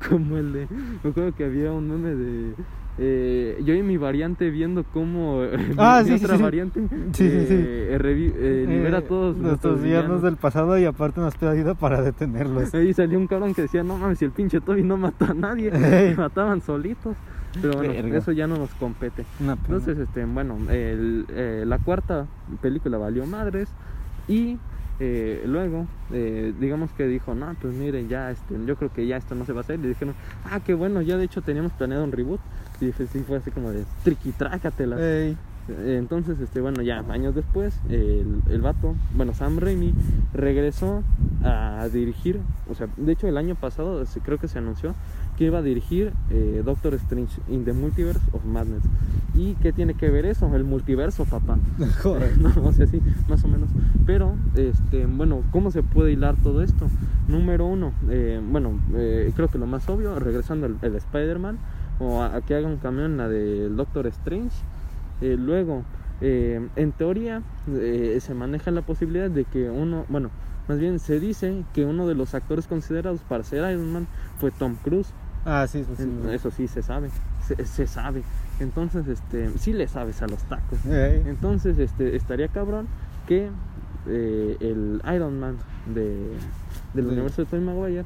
[0.08, 0.68] Como el de.
[1.02, 2.54] Me acuerdo que había un meme de.
[3.02, 6.42] Eh, yo y mi variante viendo cómo eh, Ah, mi sí, otra sí.
[6.42, 7.54] variante Sí, sí, sí.
[7.56, 11.74] eh, revi- eh, libera Eh, todos nuestros villanos del pasado y aparte nos pide ayuda
[11.74, 12.74] para detenerlos.
[12.74, 15.34] Ahí salió un cabrón que decía, no mames, si el pinche Toby no mató a
[15.34, 15.70] nadie,
[16.16, 17.16] mataban solitos.
[17.60, 18.18] Pero bueno, Verga.
[18.18, 19.24] eso ya no nos compete.
[19.40, 22.26] Entonces, este, bueno, el- eh, la cuarta
[22.60, 23.68] película valió madres
[24.28, 24.58] y
[25.02, 29.16] eh, luego, eh, digamos que dijo, no, pues miren, ya, este, yo creo que ya
[29.16, 29.80] esto no se va a hacer.
[29.80, 32.40] Y dijeron, ah, qué bueno, ya de hecho teníamos planeado un reboot.
[32.80, 34.96] Dije, sí, fue así como de triquitrácatela.
[34.98, 35.36] Ey.
[35.86, 39.94] Entonces, este, bueno, ya años después, el, el vato, bueno, Sam Raimi
[40.34, 41.02] regresó
[41.44, 44.94] a dirigir, o sea, de hecho el año pasado creo que se anunció
[45.36, 48.82] que iba a dirigir eh, Doctor Strange in the Multiverse of Madness.
[49.34, 50.54] ¿Y qué tiene que ver eso?
[50.54, 51.56] El multiverso, papá.
[52.02, 52.36] Joder.
[52.38, 53.70] no, o sea, sí, más o menos.
[54.04, 56.88] Pero, este, bueno, ¿cómo se puede hilar todo esto?
[57.28, 61.58] Número uno, eh, bueno, eh, creo que lo más obvio, regresando el, el Spider-Man,
[62.00, 64.56] o a, a que haga un cambio en la del Doctor Strange.
[65.20, 65.84] Eh, luego,
[66.20, 70.30] eh, en teoría, eh, se maneja la posibilidad de que uno, bueno,
[70.66, 74.06] más bien se dice que uno de los actores considerados para ser Iron Man
[74.38, 75.12] fue Tom Cruise.
[75.44, 76.08] Ah, sí, eso sí.
[76.30, 77.10] Eso sí se sabe,
[77.46, 78.22] se, se sabe.
[78.60, 80.78] Entonces, este, sí le sabes a los tacos.
[80.86, 82.88] Entonces, este, estaría cabrón
[83.26, 83.48] que
[84.06, 85.56] eh, el Iron Man
[85.94, 86.32] de,
[86.94, 87.10] del Sí.
[87.12, 88.04] universo de Tobey Maguire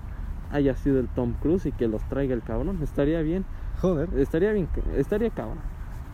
[0.53, 2.79] haya sido el Tom Cruise y que los traiga el cabrón.
[2.83, 3.45] Estaría bien,
[3.85, 4.09] Joder.
[4.18, 5.59] estaría bien, estaría cabrón.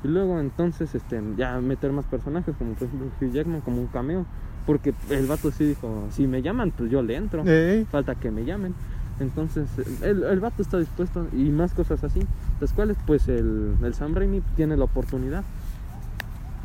[0.02, 3.86] Y luego entonces este, ya meter más personajes como por ejemplo Hugh Jackman como un
[3.86, 4.26] cameo.
[4.66, 7.44] Porque el vato sí dijo, si me llaman, pues yo le entro.
[7.46, 7.86] Ey.
[7.86, 8.74] Falta que me llamen.
[9.18, 9.68] Entonces,
[10.02, 12.20] el, el vato está dispuesto y más cosas así.
[12.60, 15.44] Las cuales, pues, el, el Sam Raimi tiene la oportunidad.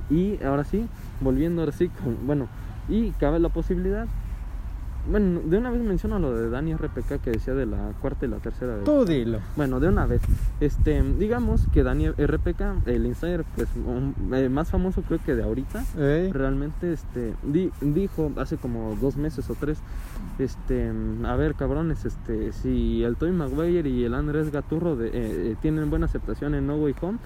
[0.09, 0.87] Y ahora sí,
[1.21, 2.47] volviendo ahora sí, con- bueno,
[2.89, 4.07] y cabe la posibilidad.
[5.09, 8.29] Bueno, de una vez menciono lo de Dani RPK que decía de la cuarta y
[8.29, 8.83] la tercera vez.
[8.85, 9.39] Tú dilo.
[9.55, 10.21] Bueno, de una vez.
[10.59, 15.43] Este, digamos que Dani RPK, el insider, pues, un- eh, más famoso creo que de
[15.43, 15.83] ahorita,
[16.33, 19.79] realmente este di- dijo hace como dos meses o tres
[20.39, 20.91] este
[21.23, 25.55] a ver cabrones este si el Toy Maguire y el Andrés Gaturro de- eh, eh,
[25.61, 27.17] tienen buena aceptación en No Way Home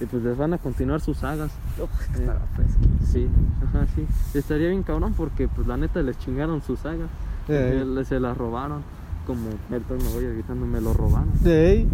[0.00, 1.50] eh, pues les van a continuar sus sagas
[2.20, 2.98] Estará fresquísimo.
[3.06, 3.28] sí
[3.62, 7.08] ajá sí estaría bien cabrón porque pues la neta les chingaron sus sagas.
[7.48, 8.82] Eh, se las robaron
[9.26, 11.30] como el Toy Maguire gritando me lo robaron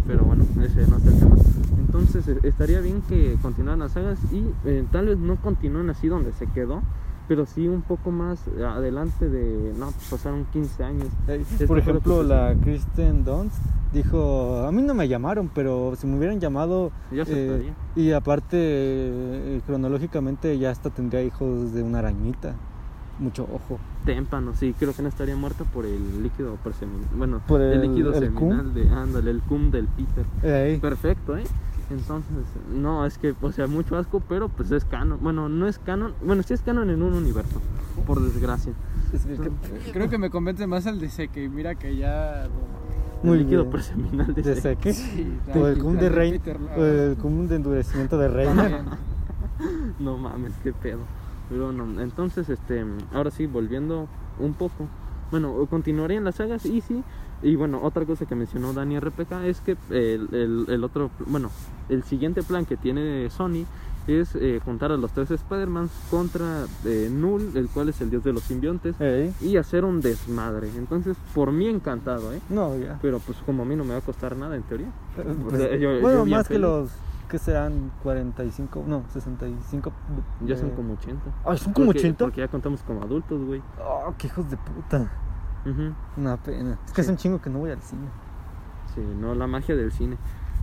[0.07, 1.35] pero bueno, ese no es el tema.
[1.79, 6.07] Entonces eh, estaría bien que continuaran las sagas y eh, tal vez no continúen así
[6.07, 6.81] donde se quedó,
[7.27, 11.07] pero sí un poco más adelante de, no, pues pasaron 15 años.
[11.67, 13.55] Por ejemplo, la Kristen Dunst
[13.93, 16.91] dijo, a mí no me llamaron, pero si me hubieran llamado...
[17.11, 22.55] Yo eh, y aparte, eh, cronológicamente ya hasta tendría hijos de una arañita.
[23.19, 23.77] Mucho ojo.
[24.05, 27.07] Témpano, sí, creo que no estaría muerta por el líquido preseminal.
[27.15, 28.49] Bueno, Por el, el- líquido el cum.
[28.49, 30.25] seminal de, ándale, el cum del Peter.
[30.41, 30.79] Ey.
[30.79, 31.43] Perfecto, ¿eh?
[31.91, 35.19] Entonces, no, es que, o sea, mucho asco, pero pues es canon.
[35.21, 37.59] Bueno, no es canon, bueno, sí es canon en un universo,
[38.07, 38.73] por desgracia.
[39.13, 41.49] Es que- Creo que me convence más el de Seque.
[41.49, 42.47] Mira que ya.
[43.23, 44.93] Muy el líquido preseminal de ¿De ese- seque?
[44.93, 46.41] Sí, O el cum de rey.
[46.77, 48.47] O el cum de endurecimiento de rey.
[48.47, 48.85] También.
[49.99, 51.01] No mames, qué pedo.
[51.49, 54.07] Pero no, entonces, este, ahora sí, volviendo
[54.39, 54.87] un poco.
[55.29, 57.03] Bueno, continuaría en las sagas y sí.
[57.43, 61.49] Y bueno, otra cosa que mencionó Dani RPK es que el, el- el otro, bueno,
[61.89, 63.65] el siguiente plan que tiene Sony
[64.07, 68.23] es eh, juntar a los tres Spider-Man contra eh, Null, el cual es el dios
[68.23, 68.95] de los simbiontes,
[69.41, 70.69] y hacer un desmadre.
[70.75, 72.41] Entonces, por mí encantado, ¿eh?
[72.49, 72.97] No, ya.
[73.01, 74.91] Pero pues como a mí no me va a costar nada en teoría.
[75.15, 76.89] Pues, sea, yo- yo bueno, más que los
[77.29, 79.93] que serán 45, no, 65.
[80.45, 81.21] Ya son eh, como 80.
[81.45, 82.25] Ay, son como Porque- 80.
[82.25, 83.61] Porque ya contamos como adultos, güey.
[83.79, 85.09] Oh, qué hijos de puta.
[85.65, 85.93] Ujú.
[86.17, 86.77] Una pena.
[86.85, 87.07] Es que Sí.
[87.07, 88.07] es un chingo que no voy al cine.
[88.95, 90.17] Sí, no, la magia del cine.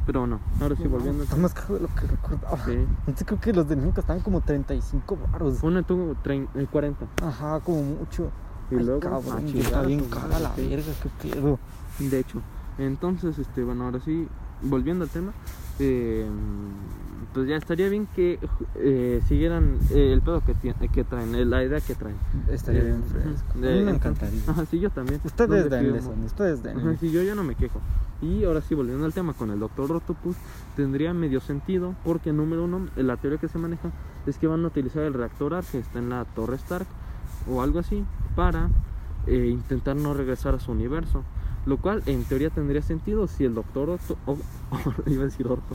[0.07, 1.23] Pero no, ahora sí, volviendo.
[1.23, 2.57] Está más caro de lo que recordaba.
[2.65, 2.73] Sí.
[3.07, 5.57] Entonces creo que los de nunca estaban como 35 baros.
[5.59, 7.07] Pone tú trein- eh, 40.
[7.23, 8.31] Ajá, como mucho.
[8.71, 11.59] Y Ay, luego, cabrón, ah, está bien chingazos, cara la verga, qué pedo.
[11.99, 12.41] De hecho.
[12.79, 14.29] Entonces, este, bueno, ahora sí,
[14.63, 15.33] volviendo al tema.
[15.81, 16.27] eh,
[17.35, 18.39] pues ya estaría bien que
[18.77, 22.17] eh, siguieran eh, el pedo que, tie- que traen, eh, la idea que traen.
[22.51, 23.29] Estaría Eh, bien fresco.
[23.51, 24.41] ujú, A mí de- me encantaría.
[24.47, 25.21] Ajá, sí, yo también.
[25.23, 26.97] Ustedes No denle, Sony, ustedes Ajá, denle.
[26.97, 27.81] sí, yo ya no me quejo.
[28.23, 30.37] Y ahora sí, volviendo al tema con el Doctor Octopus,
[30.75, 33.93] tendría medio sentido porque, número uno, la teoría que se maneja
[34.27, 36.87] es que van a utilizar el reactor ARC que está en la Torre Stark
[37.49, 38.71] o algo así para
[39.27, 41.23] eh, intentar no regresar a su universo.
[41.67, 44.39] Lo cual, en teoría, tendría sentido si el Doctor Octo- o-
[45.07, 45.75] iba a decir Orto.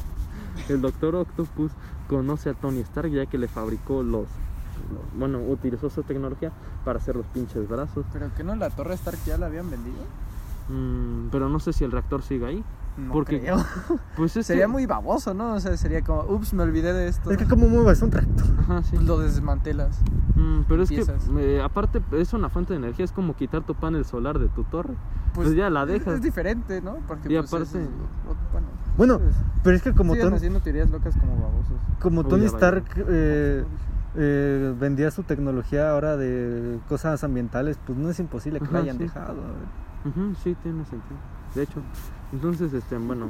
[0.70, 1.72] El Doctor Octopus
[2.08, 4.28] conoce a Tony Stark ya que le fabricó los.
[5.18, 6.52] Bueno, utilizó su tecnología
[6.84, 8.06] para hacer los pinches brazos.
[8.12, 9.98] Pero que no, la Torre Stark ya la habían vendido.
[10.70, 12.64] Mm, pero no sé si el reactor siga ahí.
[12.98, 13.58] No Porque- creo.
[14.16, 15.54] Pues es Sería que- muy baboso, ¿no?
[15.54, 17.32] O sea, sería como, ups, me olvidé de esto.
[17.32, 18.46] Es que como mueves un tractor.
[18.60, 18.92] Ajá, sí.
[18.96, 20.00] Pues lo desmantelas.
[20.36, 21.24] Mm, pero es piezas.
[21.26, 23.04] que, eh, aparte, es una fuente de energía.
[23.06, 24.94] Es como quitar tu panel solar de tu torre.
[25.34, 26.16] Pues, ya la dejas.
[26.16, 26.98] Es, diferente, ¿no?
[27.08, 27.90] Porque Y pues, aparte- es-
[28.52, 31.74] bueno, Bueno, pues, pero es que como, Tony- haciendo teorías locas como babosos.
[32.00, 32.46] como Uy, Tony.
[32.46, 33.64] Stark eh,
[34.16, 38.80] eh, vendía su tecnología ahora de cosas ambientales, pues no es imposible que la Ajá,
[38.82, 39.04] hayan sí.
[39.06, 39.42] dejado.
[40.44, 41.18] Sí, tiene sentido.
[41.56, 41.82] De hecho,
[42.34, 43.28] entonces, este, bueno,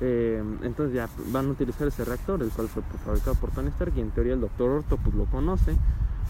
[0.00, 3.68] eh, entonces ya van a utilizar ese reactor, el cual fue pues, fabricado por Tony
[3.68, 3.94] Stark.
[3.96, 5.74] Y en teoría, el Doctor Orto pues, lo conoce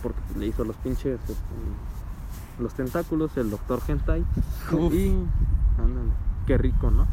[0.03, 1.19] porque le hizo los pinches.
[1.21, 1.35] este,
[2.61, 4.25] los tentáculos, el Doctor Hentai.
[4.73, 4.95] Uf.
[4.95, 5.09] Y.
[5.79, 6.11] Ándale,
[6.47, 7.07] qué rico, ¿no?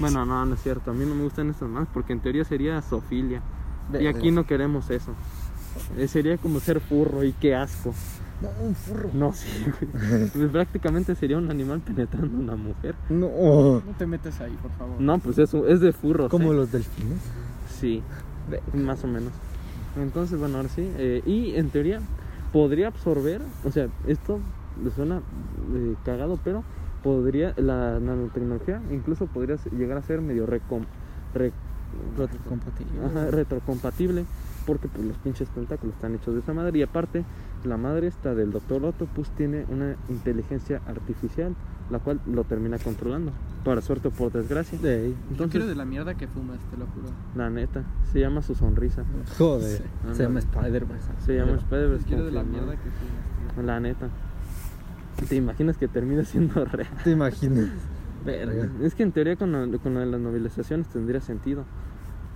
[0.00, 0.90] Bueno, no, no es cierto.
[0.90, 3.40] A mí no me gustan estas más porque en teoría sería zoofilia.
[3.98, 5.12] Y aquí no queremos eso.
[5.96, 7.94] Eh, sería como ser furro y qué asco.
[8.42, 9.10] No, un furro.
[9.14, 10.28] No, sí, güey.
[10.32, 12.94] Pues prácticamente sería un animal penetrando a una mujer.
[13.08, 13.28] No,
[13.86, 15.00] No te metes ahí, por favor.
[15.00, 16.30] No, pues eso es de furros.
[16.30, 16.56] como ¿eh?
[16.56, 17.18] los delfines.
[17.80, 18.02] Sí,
[18.74, 19.32] más o menos.
[20.00, 20.90] Entonces, bueno, ahora sí.
[20.96, 22.00] eh, y en teoría
[22.52, 24.40] podría absorber, o sea, esto
[24.96, 25.20] suena
[25.74, 26.64] eh, cagado, pero
[27.02, 30.84] podría, la nanotecnología incluso podría llegar a ser medio recom,
[31.34, 31.52] re-
[32.16, 33.04] Retrocompatible.
[33.04, 34.24] ajá, retrocompatible,
[34.66, 36.78] porque pues, los pinches tentáculos están hechos de esa madre.
[36.78, 37.24] Y aparte,
[37.64, 41.54] la madre esta del Doctor Octopus tiene una inteligencia artificial,
[41.90, 43.32] la cual lo termina controlando.
[43.64, 44.78] Para suerte o por desgracia.
[44.82, 47.08] Ey, Yo Entonces, quiero de la mierda que fumas, te lo juro.
[47.36, 49.04] la neta, se llama su sonrisa.
[49.38, 49.84] Joder, Sí.
[50.16, 50.98] se llama Spider-Man.
[51.24, 51.98] Se llama Spider-Man.
[52.06, 53.62] Quiero de la mierda que fumas, tío.
[53.62, 54.08] La neta.
[55.28, 56.88] ¿Te imaginas que termine siendo real?
[57.04, 57.68] ¿Te imaginas?
[58.24, 58.68] Verga.
[58.82, 61.64] Es que en teoría con, con lo de las novelizaciones tendría sentido.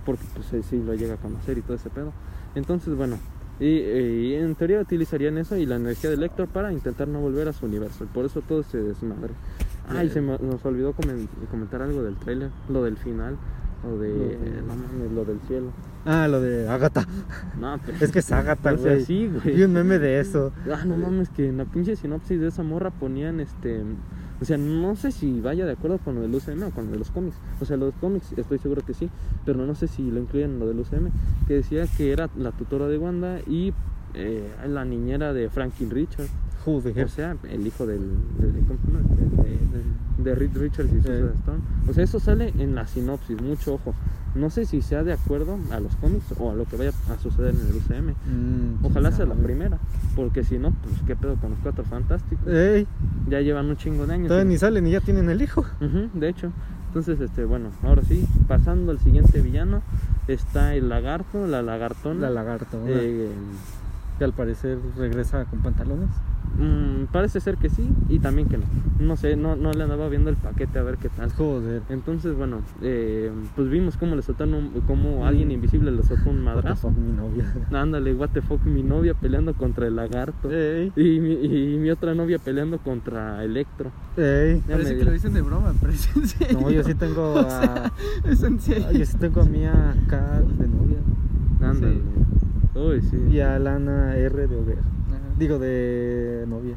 [0.07, 2.11] Porque pues eh, sí lo llega a conocer y todo ese pedo.
[2.55, 3.19] Entonces, bueno.
[3.59, 7.19] Y, eh, y en teoría utilizarían eso y la energía del Lector para intentar no
[7.19, 8.03] volver a su universo.
[8.05, 9.33] Y por eso todo se desmadre.
[9.89, 12.49] Ay, se me- nos olvidó comen- comentar algo del trailer.
[12.69, 13.35] Lo del final.
[13.83, 14.09] Lo de...
[14.09, 15.67] Lo de- no mames, lo del cielo.
[16.05, 17.05] Ah, lo de Agatha.
[17.59, 17.97] No, pero...
[17.99, 19.05] Es que es Agatha, O sea, güey.
[19.05, 19.55] sí, güey.
[19.55, 20.51] Vi un meme de eso.
[20.73, 23.81] Ah, no mames, que en la pinche sinopsis de esa morra ponían este.
[24.39, 26.91] O sea, no sé si vaya de acuerdo con lo del UCM o con lo
[26.91, 27.37] de los cómics.
[27.59, 29.09] O sea, los cómics estoy seguro que sí,
[29.45, 31.09] pero no sé si lo incluyen en lo del UCM.
[31.47, 33.73] Que decía que era la tutora de Wanda y
[34.13, 36.31] eh, la niñera de Franklin Richards.
[36.63, 37.05] Joder.
[37.05, 38.01] O sea, el hijo del.
[40.17, 41.39] De- Reed Richards y Susan Sí.
[41.39, 41.59] Stone.
[41.89, 43.93] O sea, eso sale en la sinopsis, mucho ojo.
[44.35, 47.17] No sé si sea de acuerdo a los cómics o a lo que vaya a
[47.21, 48.11] suceder en el UCM.
[48.11, 49.79] Mm, Ojalá sea la primera,
[50.15, 52.47] porque si no, pues qué pedo con los cuatro fantásticos.
[52.47, 52.85] Ey,
[53.29, 54.27] Ya llevan un chingo de años.
[54.27, 55.65] todavía y- ni salen y ya tienen el hijo.
[56.13, 56.51] De hecho.
[56.89, 59.81] Entonces, este, bueno, ahora sí, pasando al siguiente villano,
[60.27, 62.21] está el lagarto, la lagartona.
[62.21, 63.29] La lagarta, Eh,
[64.17, 66.09] que al parecer regresa con pantalones.
[66.59, 68.63] Mm, parece ser que sí y también que no.
[68.99, 71.31] No sé, no, no le andaba viendo el paquete a ver qué tal.
[71.31, 71.83] Joder.
[71.89, 75.23] Entonces, bueno, eh, pues vimos cómo le soltaron, un- cómo Mm.
[75.27, 76.89] alguien invisible le soltó un What the madrazo.
[76.89, 77.45] fuck, mi novia.
[77.71, 80.49] Ándale, what the fuck, mi novia peleando contra el lagarto.
[80.51, 83.91] Ey, Y mi, y mi otra novia peleando contra Electro.
[84.17, 84.61] ey.
[84.67, 86.59] Ya me Parece que lo dicen de broma, pero es en serio.
[86.59, 87.49] No, yo sí tengo O a.
[87.49, 87.91] sea,
[88.25, 88.91] es en serio.
[88.93, 90.97] Yo sí tengo a Mía K de novia.
[91.61, 91.97] Ándale.
[92.75, 93.17] Uy, sí.
[93.31, 94.81] Y a Lana R de oveja.
[95.37, 96.75] Digo, de novia.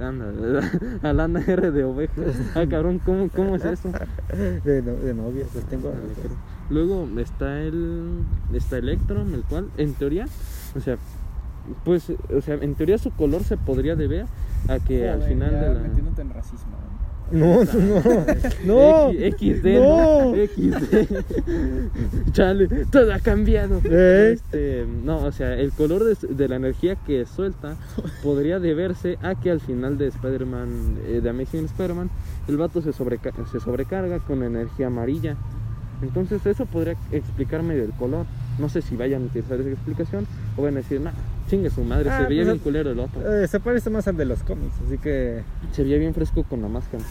[0.00, 0.60] Ándale.
[1.02, 2.12] A Lana R de oveja.
[2.54, 3.90] Ah, cabrón, ¿cómo, cómo es eso?
[4.64, 5.92] De, no- de novia, pues tengo.
[6.70, 8.20] Luego está el.
[8.52, 10.26] Está Electro, el cual, en teoría,
[10.76, 10.96] o sea,
[11.84, 14.26] pues, o sea, en teoría su color se podría deber
[14.68, 15.80] a que al final ya de la.
[15.80, 16.72] metiéndote en racismo.
[16.72, 16.93] ¿no?
[17.30, 18.02] No, no,
[18.64, 19.10] no.
[19.12, 20.34] XD, No.
[20.34, 22.32] XD.
[22.32, 23.80] Chale, todo ha cambiado.
[23.84, 24.34] Ey.
[24.34, 27.76] Este, no, o sea, el color de, de la energía que suelta
[28.22, 32.10] podría deberse a que al final de Spider-Man, eh, de Amazing Spider-Man,
[32.48, 35.36] el vato se, sobreca- se sobrecarga con energía amarilla.
[36.04, 38.26] Entonces, eso podría explicarme del color.
[38.58, 41.10] No sé si vayan a utilizar esa explicación o van a decir, nah,
[41.48, 43.42] chingue su madre, Ah, se veía pues, bien culero el otro.
[43.42, 45.42] Eh, se parece más al de los cómics, así que.
[45.72, 47.02] Se veía bien fresco con la máscara.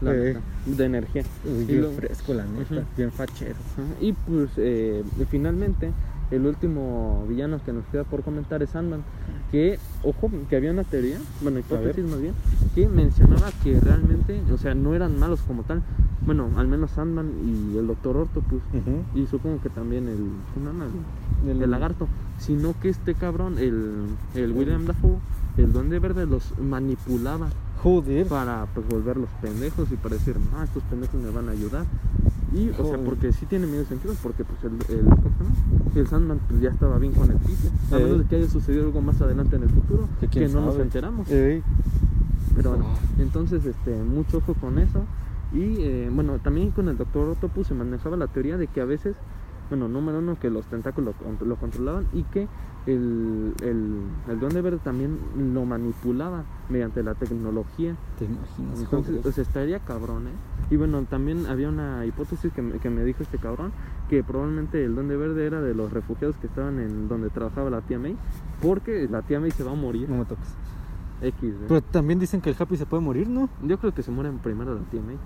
[0.00, 0.18] La Sí.
[0.18, 1.22] neta, de energía.
[1.44, 2.84] Uy, bien fresco, la neta.
[2.96, 3.56] Bien fachero.
[4.00, 5.90] Y pues eh, finalmente
[6.30, 9.02] el último villano que nos queda por comentar es Sandman.
[9.50, 12.34] Que, ojo, que había una teoría, bueno, hipótesis más bien,
[12.74, 15.82] que mencionaba que realmente, o sea, no eran malos como tal.
[16.26, 17.30] Bueno, al menos Sandman
[17.72, 18.60] y el Doctor Octopus.
[18.74, 19.18] Ujú.
[19.18, 20.18] Y supongo que también el,
[20.52, 20.86] ¿cómo se llama?
[21.44, 22.06] el, El- el lagarto.
[22.38, 25.16] Sino que este cabrón, el, el William Dafoe,
[25.56, 27.48] el Duende Verde, los manipulaba
[27.82, 28.26] Joder.
[28.26, 31.84] para pues volverlos pendejos y para decir, no, estos pendejos me van a ayudar.
[32.52, 35.06] Y, o sea, porque sí tiene medio sentido, porque pues el, el,
[35.94, 38.86] el Sandman pues, ya estaba bien con el piso, a menos de que haya sucedido
[38.86, 41.30] algo más adelante en el futuro, Que no nos enteramos.
[41.30, 41.62] Ey.
[42.56, 42.86] Pero bueno,
[43.18, 45.04] entonces, este, mucho ojo con eso.
[45.52, 48.84] Y eh, bueno, también con el Doctor Octopus se manejaba la teoría de que a
[48.84, 49.14] veces,
[49.68, 52.48] bueno, número uno, que los tentáculos lo controlaban y que
[52.86, 55.18] el, el, el Duende Verde también
[55.54, 57.96] lo manipulaba mediante la tecnología.
[58.18, 58.80] Te imaginas.
[58.80, 60.32] Entonces, o sea, estaría cabrón, ¿eh?
[60.70, 63.72] Y bueno, también había una hipótesis que me, que me dijo este cabrón,
[64.08, 67.80] que probablemente el Duende Verde era de los refugiados que estaban en donde trabajaba la
[67.80, 68.16] tía May,
[68.62, 70.08] porque la tía May se va a morir.
[70.08, 70.54] No me toques.
[71.20, 71.64] X, ¿eh?
[71.66, 73.48] Pero también dicen que el Happy se puede morir, ¿no?
[73.64, 75.16] Yo creo que se muere primero la tía May,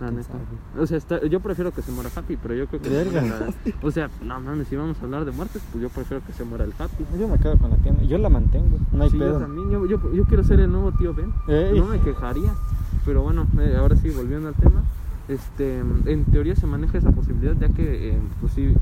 [0.00, 0.34] La neta.
[0.78, 2.88] O sea, está- yo prefiero que se muera Happy, pero yo creo que...
[2.88, 3.20] Verga.
[3.20, 5.88] se muera la- o sea, no mames, si vamos a hablar de muertes, pues yo
[5.90, 7.04] prefiero que se muera el Happy.
[7.18, 8.02] Yo me quedo con la tienda.
[8.04, 8.78] Yo la mantengo.
[8.92, 9.38] No hay Sí, yo pedo.
[9.40, 11.32] también, yo, yo, yo quiero ser el nuevo tío Ben.
[11.76, 12.52] No me quejaría.
[13.04, 14.82] Pero bueno, eh, ahora sí, volviendo al tema.
[15.28, 18.72] Este, en teoría se maneja esa posibilidad, ya que, eh, pues sí,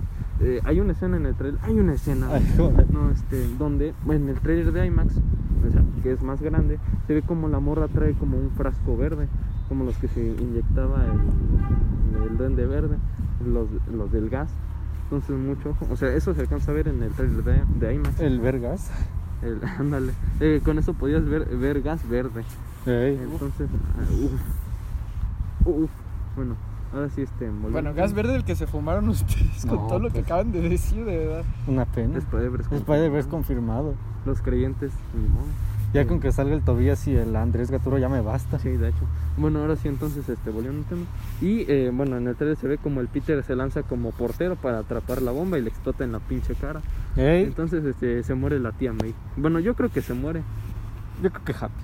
[0.41, 1.61] eh, hay una escena en el trailer.
[1.63, 2.29] Hay una escena.
[2.33, 2.45] Ay.
[2.93, 7.15] No, este, donde en el trailer de IMAX, o sea, que es más grande, se
[7.15, 9.29] ve como la morra trae como un frasco verde,
[9.69, 12.97] como los que se inyectaba el, el duende verde,
[13.47, 14.51] los, los del gas.
[15.05, 15.87] Entonces, mucho ojo.
[15.91, 18.21] O sea, eso se alcanza a ver en el trailer de, de IMAX.
[18.21, 18.91] El vergas.
[19.43, 20.13] El, ándale.
[20.41, 22.45] Eh, con eso podías ver, ver gas verde.
[22.87, 23.69] Entonces,
[23.99, 24.33] ah, uf.
[25.67, 25.91] Uf.
[26.37, 26.57] Bueno,
[26.95, 27.47] ahora sí este.
[27.47, 27.71] volviendo.
[27.71, 30.25] Bueno, gas verde el que se fumaron ustedes con todo lo que pues.
[30.27, 31.45] acaban de decir, de verdad.
[31.67, 32.19] Una pena.
[32.19, 33.31] Spider-Verse confirmado.
[33.31, 33.95] confirmado.
[34.25, 35.45] Los creyentes, ni modo.
[35.93, 36.09] Ya Sí.
[36.09, 38.59] con que salga el Tobías y el Andrés Gaturo ya me basta.
[38.59, 39.05] Sí, de hecho.
[39.37, 41.03] Bueno, ahora sí, entonces, este, volviendo al tema.
[41.41, 44.57] Y, eh, bueno, en el trailer se ve como el Peter se lanza como portero
[44.57, 46.81] para atrapar la bomba y le explota en la pinche cara.
[47.17, 49.15] Ey, Entonces, este, se muere la tía May.
[49.37, 50.43] Bueno, yo creo que se muere.
[51.23, 51.75] yo creo que happy.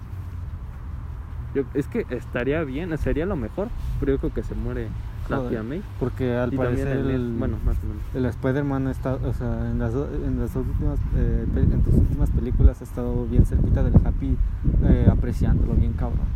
[1.55, 4.89] Yo, es que estaría bien, sería lo mejor, pero yo creo que se muere
[5.29, 5.83] la tía May.
[5.99, 8.03] Porque al y parecer el, el, bueno, más o menos.
[8.15, 12.81] el Spider-Man está, o sea, en las, en las últimas, eh, en tus últimas películas
[12.81, 14.37] ha estado bien cerquita del Happy,
[14.85, 16.27] eh, apreciándolo bien cabrón.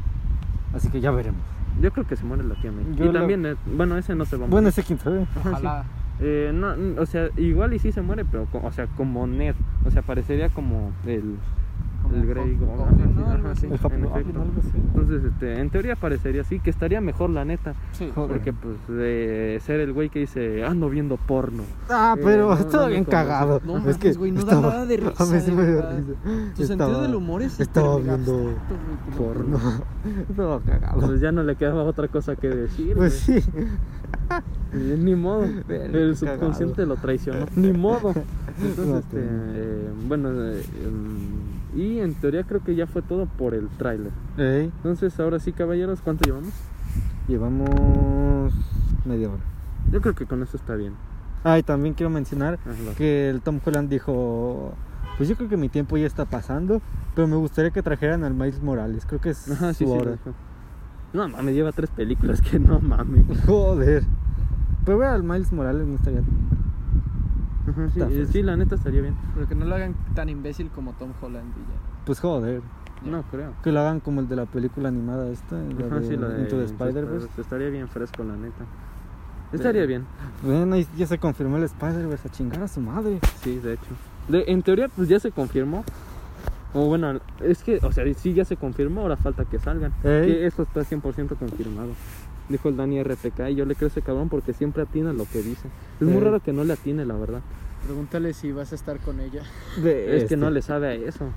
[0.74, 1.40] Así que ya veremos.
[1.81, 2.85] Yo creo que se muere la tía May.
[2.96, 4.50] Yo y lo- también, eh, bueno, ese no se va a morir.
[4.53, 5.27] Bueno, ese quién sabe.
[5.35, 5.38] Sí.
[5.48, 5.85] Ojalá.
[6.20, 9.57] Eh, no, o sea, igual y sí se muere, pero, o sea, como Ned.
[9.85, 11.37] O sea, parecería como el,
[12.04, 14.40] Como el Grey Goblin, El Happy en Goblin, efecto.
[14.42, 14.76] algo así.
[14.76, 17.74] Entonces, este, en teoría parecería así, que estaría mejor la neta.
[17.92, 18.10] Sí.
[18.14, 18.30] Joder.
[18.36, 21.62] Porque, pues, de ser el güey que dice, ando viendo porno.
[21.90, 23.60] Ah, Eh, pero no, estaba no bien cagado.
[23.64, 25.80] No es que güey, no da estaba- nada de A mí risa, sí me dio
[25.82, 26.12] risa.
[26.54, 29.58] Tu Estaba- sentido del humor es Estaba hiper mega viendo abstracto, porno.
[30.30, 31.00] Estaba cagado.
[31.00, 32.94] Pues ya no le quedaba otra cosa que decir.
[32.96, 33.40] Pues güey.
[33.40, 33.50] sí.
[34.72, 35.44] Eh, Ni modo.
[35.68, 36.94] El subconsciente cagado.
[36.94, 37.46] lo traicionó.
[37.56, 38.12] Ni modo.
[38.62, 39.22] Entonces, este, pues.
[39.22, 44.12] eh, bueno, eh, em, y en teoría creo que ya fue todo por el tráiler.
[44.38, 46.52] Entonces, ahora sí, caballeros, ¿cuánto llevamos?
[47.28, 48.52] llevamos
[49.04, 49.42] media hora.
[49.90, 50.94] Yo creo que con eso está bien.
[51.42, 52.94] Ah, y también quiero mencionar Ajá.
[52.96, 54.72] que el Tom Holland dijo,
[55.16, 56.80] pues yo creo que mi tiempo ya está pasando,
[57.14, 59.90] pero me gustaría que trajeran al Miles Morales, creo que es Ajá, su sí.
[59.90, 60.16] hora.
[61.12, 63.24] No mames, lleva tres películas que no mames.
[63.46, 64.04] Joder.
[64.84, 66.20] Pero ver al Miles Morales no estaría...
[67.68, 69.16] Ajá, sí, eh, sí, la neta estaría bien.
[69.35, 72.05] Pero que no lo hagan tan imbécil como Tom Holland y ya.
[72.05, 72.62] Pues joder.
[73.05, 73.53] No creo.
[73.62, 76.29] Que lo hagan como el de la película animada esta, la Ajá, de sí, la
[76.29, 77.29] de Into the Spider-Verse.
[77.38, 78.64] Estaría bien fresco, la neta.
[79.53, 80.05] Estaría bien.
[80.42, 83.20] Bueno, ya se confirmó el Spider-Verse a chingar a su madre.
[83.42, 83.90] Sí, de hecho.
[84.29, 85.85] De- en teoría, pues ya se confirmó.
[86.72, 89.92] O bueno, es que, o sea, sí ya se confirmó, ahora falta que salgan.
[90.03, 91.90] Que esto está 100% confirmado.
[92.48, 95.24] Dijo el Dani RPK y yo le creo a ese cabrón porque siempre atina lo
[95.24, 95.68] que dice.
[96.00, 97.40] Es muy raro que no le atine, la verdad.
[97.87, 99.42] Pregúntale si vas a estar con ella.
[99.85, 101.30] Es que no le sabe a eso.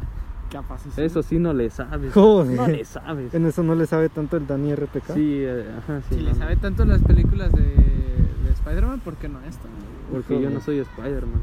[0.52, 0.90] Capaz sí.
[1.02, 2.14] Eso sí no le sabes.
[2.14, 2.56] Joder.
[2.56, 3.34] No le sabes.
[3.34, 5.14] En eso no le sabe tanto el Dani RPK.
[5.14, 6.16] Sí, eh, ajá, sí.
[6.16, 6.36] Si no, le no.
[6.38, 9.68] sabe tanto las películas de, de Spider-Man, ¿por qué no esta?
[10.12, 11.42] Porque yo no soy Spider-Man.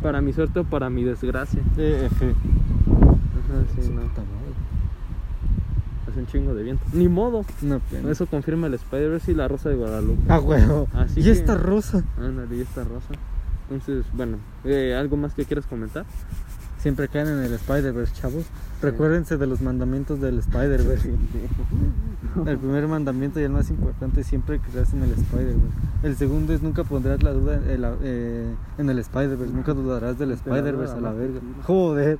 [0.00, 1.60] Para mi suerte o para mi desgracia.
[1.76, 2.26] Eh, F.
[2.26, 4.02] Ajá, sí, no.
[6.16, 6.82] Hace un chingo de viento.
[6.94, 7.44] Ni modo.
[7.62, 8.10] Una pena.
[8.10, 10.22] Eso confirma el Spider-Verse y la Rosa de Guadalupe.
[10.30, 10.88] Ah, huevo.
[10.94, 12.02] Así y que- esta rosa.
[12.18, 13.08] Ándale, y esta rosa.
[13.68, 16.06] Entonces, bueno, eh, ¿algo más que quieras comentar?
[16.78, 18.44] Siempre caen en el Spider-Verse, chavos.
[18.80, 21.12] Recuérdense de los mandamientos del Spider-Verse.
[22.46, 25.76] El primer mandamiento y el más importante es siempre creas en el Spider-Verse.
[26.02, 29.52] El segundo es nunca pondrás la duda en, la- eh, en el Spider-Verse.
[29.54, 31.40] Nunca dudarás del Spider-Verse a la verga.
[31.64, 32.18] Joder.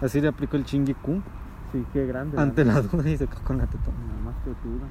[0.00, 1.22] Así le aplicó el Shinji Kun.
[1.72, 2.38] Sí, qué grande.
[2.38, 3.96] Ante la duda y se con la tetona.
[4.06, 4.86] Nada más que duda.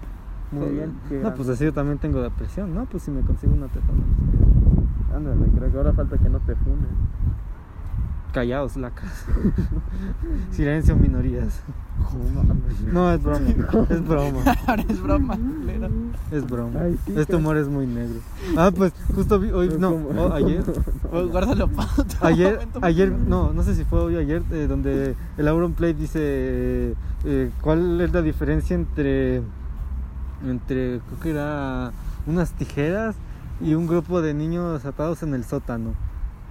[0.51, 0.73] Muy Joder.
[0.73, 0.89] bien.
[0.89, 1.37] No, grande.
[1.37, 2.73] pues así yo también tengo depresión.
[2.73, 4.03] No, pues si me consigo una tetona.
[5.15, 6.55] Ándale, creo que ahora falta que no te
[8.31, 8.47] funen.
[8.47, 9.25] Callaos, lacas.
[10.51, 11.61] Silencio, minorías.
[12.91, 13.49] No es broma.
[13.89, 14.39] Es broma.
[14.67, 15.37] Ahora es broma.
[16.31, 16.79] Es broma.
[16.81, 18.19] Ay, sí, este humor es muy negro.
[18.57, 20.63] Ah, pues justo vi, hoy, no, oh, ayer,
[21.11, 22.79] Oh, Guárdalo para otro ayer, momento.
[22.81, 26.95] ayer, no, no sé si fue hoy o ayer, eh, donde el Auron Play dice
[27.25, 29.41] eh, cuál es la diferencia entre,
[30.47, 31.91] entre, creo que era
[32.25, 33.15] unas tijeras
[33.59, 35.95] y un grupo de niños atados en el sótano.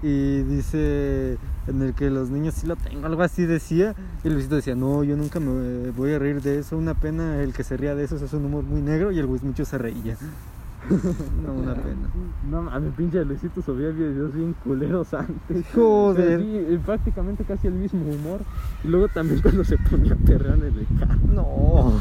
[0.03, 1.36] Y dice
[1.66, 3.94] en el que los niños sí lo tengo, algo así decía.
[4.24, 6.76] Y Luisito decía, no, yo nunca me voy a reír de eso.
[6.76, 9.12] Una pena el que se ría de eso, eso es un humor muy negro.
[9.12, 10.16] Y el Wismicho se reía.
[11.47, 12.09] no, una pena.
[12.51, 15.64] No mames, pinche Luisito subía videos bien culeros antes.
[15.74, 16.41] Joder.
[16.41, 18.41] Sí, eh, prácticamente casi el mismo humor.
[18.85, 21.20] Y luego también cuando se ponía a perrear en el carro.
[21.33, 21.93] No.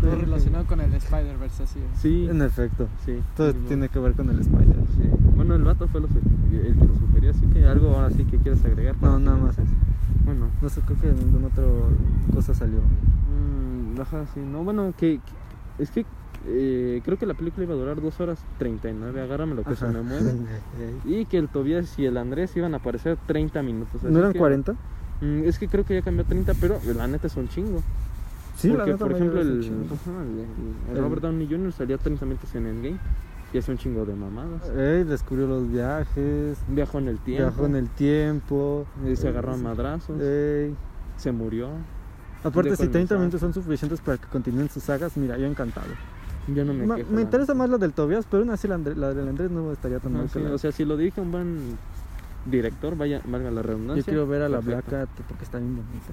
[0.00, 2.00] Todo relacionado con el Spider-Verse, así es.
[2.00, 2.88] Sí, En efecto.
[3.04, 3.20] sí.
[3.36, 4.76] Todo sí, tiene que ver con el Spider.
[4.96, 5.08] Sí.
[5.34, 8.64] Bueno, el vato fue el que lo sugirió, así que algo ahora sí que quieres
[8.64, 8.94] agregar.
[9.00, 9.72] No, nada más eso.
[10.24, 11.64] Bueno, No sé, creo que ninguna otra
[12.34, 12.78] cosa salió.
[12.78, 16.04] mm, ajá, sí, no, bueno, que, que- es que
[16.46, 19.84] eh, creo que la película iba a durar 2 horas 39, agárrame lo que se
[19.84, 19.92] Ajá.
[19.94, 20.32] me mueve.
[21.04, 24.02] Y que el Tobias y el Andrés iban a aparecer 30 minutos.
[24.02, 24.72] ¿No eran que, 40?
[25.20, 27.82] mm, es que creo que ya cambió a 30, pero la neta es un chingo.
[28.56, 29.84] Sí, la neta por ejemplo, el, chingo.
[29.94, 31.72] ajá, el- el El- Robert Downey Jr.
[31.72, 32.98] salió 30 minutos en Endgame.
[33.52, 34.68] y hace un chingo de mamadas.
[34.76, 37.44] Ey, descubrió los viajes, Viajó en el tiempo.
[37.50, 38.86] viajó en el tiempo.
[39.10, 40.20] y se agarró a madrazos.
[40.20, 40.74] Ey.
[41.16, 41.68] Se murió.
[42.44, 43.18] Aparte, si el 30 mensaje.
[43.18, 45.88] minutos son suficientes para que continúen sus sagas, mira, yo encantado.
[46.48, 47.10] Yo no me Ma- quejo.
[47.10, 49.72] me la interesa más la del Tobias, pero aún así la, la del Andrés no
[49.72, 50.28] estaría tan mal.
[50.28, 51.78] sí, que la- o sea, si lo dije un buen
[52.46, 54.00] director, vaya, valga la redundancia.
[54.00, 54.90] yo quiero ver a la perfecto.
[54.90, 56.12] Black Cat porque está bien bonita.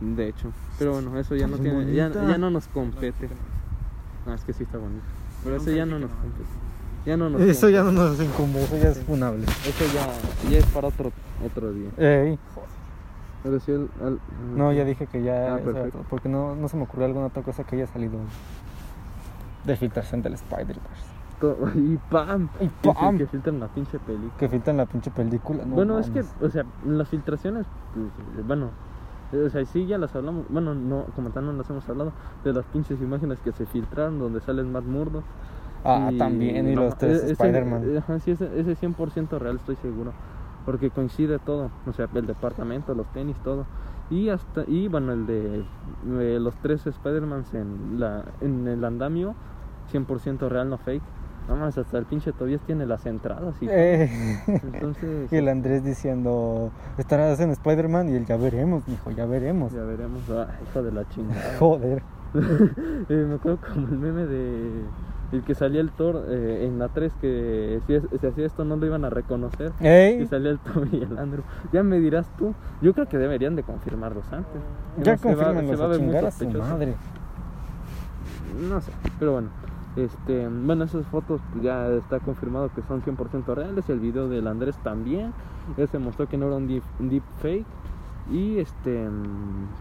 [0.00, 0.50] De hecho.
[0.78, 3.28] Pero bueno, eso ya no tiene, ya, ya no nos compete.
[4.26, 5.04] Ah, es que sí está bonito.
[5.44, 6.48] Pero eso ya no nos compete.
[7.06, 9.44] Ya no nos Eso ya no nos incumbe, eso ya es funable.
[9.44, 11.12] Eso ya, ya es para otro,
[11.44, 11.88] otro día.
[11.96, 12.38] Ey,
[13.42, 13.88] Pero sí el,
[14.54, 15.54] no, ya dije que ya.
[15.54, 15.90] Ah, perfecto.
[15.98, 18.18] todo, porque no, no se me ocurrió alguna otra cosa que haya salido
[19.64, 21.20] de filtración del Spider-Verse.
[21.74, 22.48] Y ¡pam!
[22.60, 23.16] Y Que, ¡pam!
[23.16, 24.32] que filtran la pinche película.
[24.38, 25.64] Que filtran la pinche película.
[25.64, 28.70] no bueno, es que, o sea, las filtraciones, pues, bueno,
[29.32, 32.12] o sea, sí ya las hablamos, bueno, no, como tal no las hemos hablado,
[32.44, 35.24] de las pinches imágenes que se filtraron donde salen más murdos.
[35.82, 37.84] Ah, también, y no, los tres e- Spider-Man.
[37.96, 40.12] eh, sí, ese, ese 100% real, estoy seguro.
[40.66, 41.70] Porque coincide todo.
[41.86, 43.64] O sea, el departamento, los tenis, todo.
[44.10, 49.34] Y hasta y bueno, el de eh, los tres Spider-Mans en, la, en el andamio,
[49.92, 51.02] 100% real, no fake.
[51.48, 53.54] Vamos, hasta el pinche Tobias tiene las entradas.
[53.60, 54.08] Y, Eh,
[54.46, 59.72] Entonces, y el Andrés diciendo, estarás en Spider-Man y el ya veremos, mijo, ya veremos.
[59.72, 60.22] ya veremos.
[60.30, 61.56] Ah, hijo de la chingada.
[61.58, 62.02] Joder.
[62.32, 64.84] Eh, me acuerdo como el meme de
[65.32, 68.76] el que salía el Thor eh, en la 3 que si, si hacía esto no
[68.76, 69.72] lo iban a reconocer.
[69.80, 71.44] Y salía el Tom y el Andrew.
[71.72, 72.54] Ya me dirás tú.
[72.80, 74.60] Yo creo que deberían de confirmarlos antes.
[75.02, 76.94] ya confirman se va a a chingar a su madre.
[78.68, 79.48] No sé, pero bueno.
[79.96, 83.88] Este, bueno, esas fotos pues, ya está confirmado que son 100% reales.
[83.88, 85.32] El video del Andrés también.
[85.76, 87.66] Ya se mostró que no era un deep, deep fake.
[88.30, 89.08] Y este,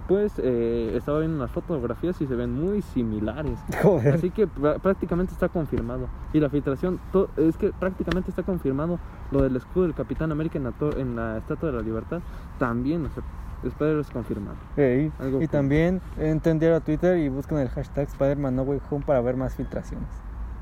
[0.07, 3.59] pues eh, estaba viendo unas fotografías y se ven muy similares.
[3.83, 4.15] Joder.
[4.15, 6.07] Así que pr- prácticamente está confirmado.
[6.33, 6.99] Y la filtración,
[7.37, 8.99] es que prácticamente está confirmado
[9.31, 12.21] lo del escudo del Capitán América en la, en la Estatua de la Libertad.
[12.57, 13.21] También, o sea,
[13.63, 14.57] espero es confirmado.
[14.77, 19.05] Ey, Algo Y también entender a Twitter y busquen el hashtag Spider-Man No Way Home
[19.05, 20.07] para ver más filtraciones.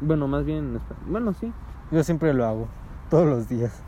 [0.01, 0.77] Bueno, más bien,
[1.09, 1.51] bueno, sí.
[1.89, 2.67] Yo siempre lo hago,
[3.09, 3.81] todos los días.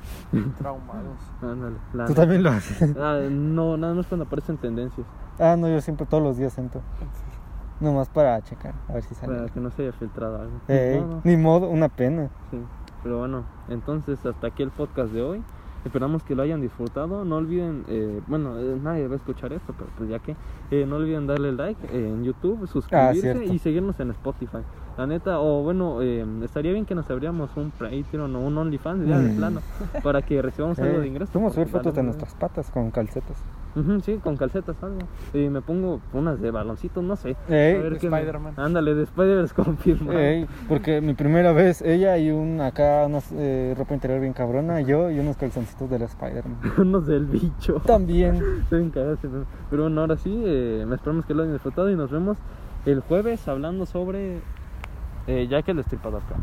[0.58, 1.18] Traumados.
[1.42, 2.96] Ándale, la- Tú también lo haces.
[2.98, 5.06] Ah, no, nada más cuando aparecen tendencias.
[5.40, 6.82] Ah, no, yo siempre todos los días entro.
[7.80, 9.36] Nomás para checar, a ver si sale.
[9.38, 10.52] Para que no se haya filtrado algo.
[10.68, 12.30] Ey, Ni modo, ni modo, una pena.
[12.52, 12.58] sí.
[13.02, 15.42] Pero bueno, entonces hasta aquí el podcast de hoy.
[15.86, 17.24] Esperamos que lo hayan disfrutado.
[17.24, 20.36] No olviden, eh, bueno, eh, nadie va a escuchar esto, pero pues ya que,
[20.72, 23.44] eh, no olviden darle like eh, en YouTube, suscribirse cierto.
[23.54, 24.58] y seguirnos en Spotify.
[25.00, 29.08] La neta, o bueno, eh, estaría bien que nos abriéramos un Patreon o un OnlyFans
[29.08, 29.38] ya de Mm.
[29.38, 29.62] plano
[30.04, 31.32] para que recibamos algo Eh, de ingreso.
[31.32, 33.38] Podemos subir porque fotos de nuestras patas con calcetas.
[34.04, 34.98] Sí, con calcetas algo.
[35.34, 37.38] Y me pongo unas de baloncitos, no sé.
[37.48, 38.56] A de me- Spider-Man.
[38.58, 40.20] Ándale, de Spider-Man confirmado.
[40.20, 44.82] Ey, porque mi primera vez, ella y un acá, unas eh, ropa interior bien cabrona,
[44.82, 46.58] yo y unos calzoncitos del Spider-Man.
[46.78, 47.76] Unos del bicho.
[47.86, 48.36] También.
[48.64, 49.46] Estoy bien cagado, sí, ¿no?
[49.70, 52.38] Pero bueno, ahora sí, eh, esperamos que lo hayan disfrutado y nos vemos
[52.86, 54.42] el jueves hablando sobre
[55.30, 56.22] eh, Jack el Destripador.
[56.24, 56.40] creo.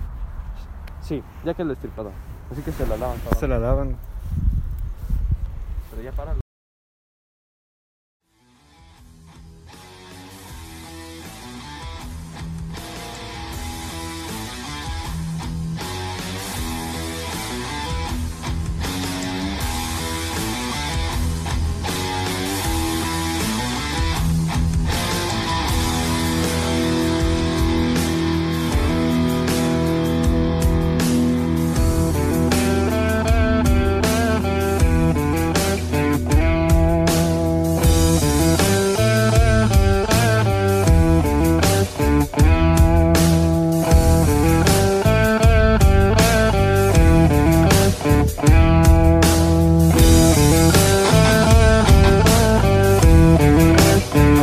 [1.01, 2.13] Sí, Jack el Destripador.
[2.51, 3.19] Así que se la lavan.
[3.39, 3.97] Se la daban.
[5.91, 6.46] Pero ya para.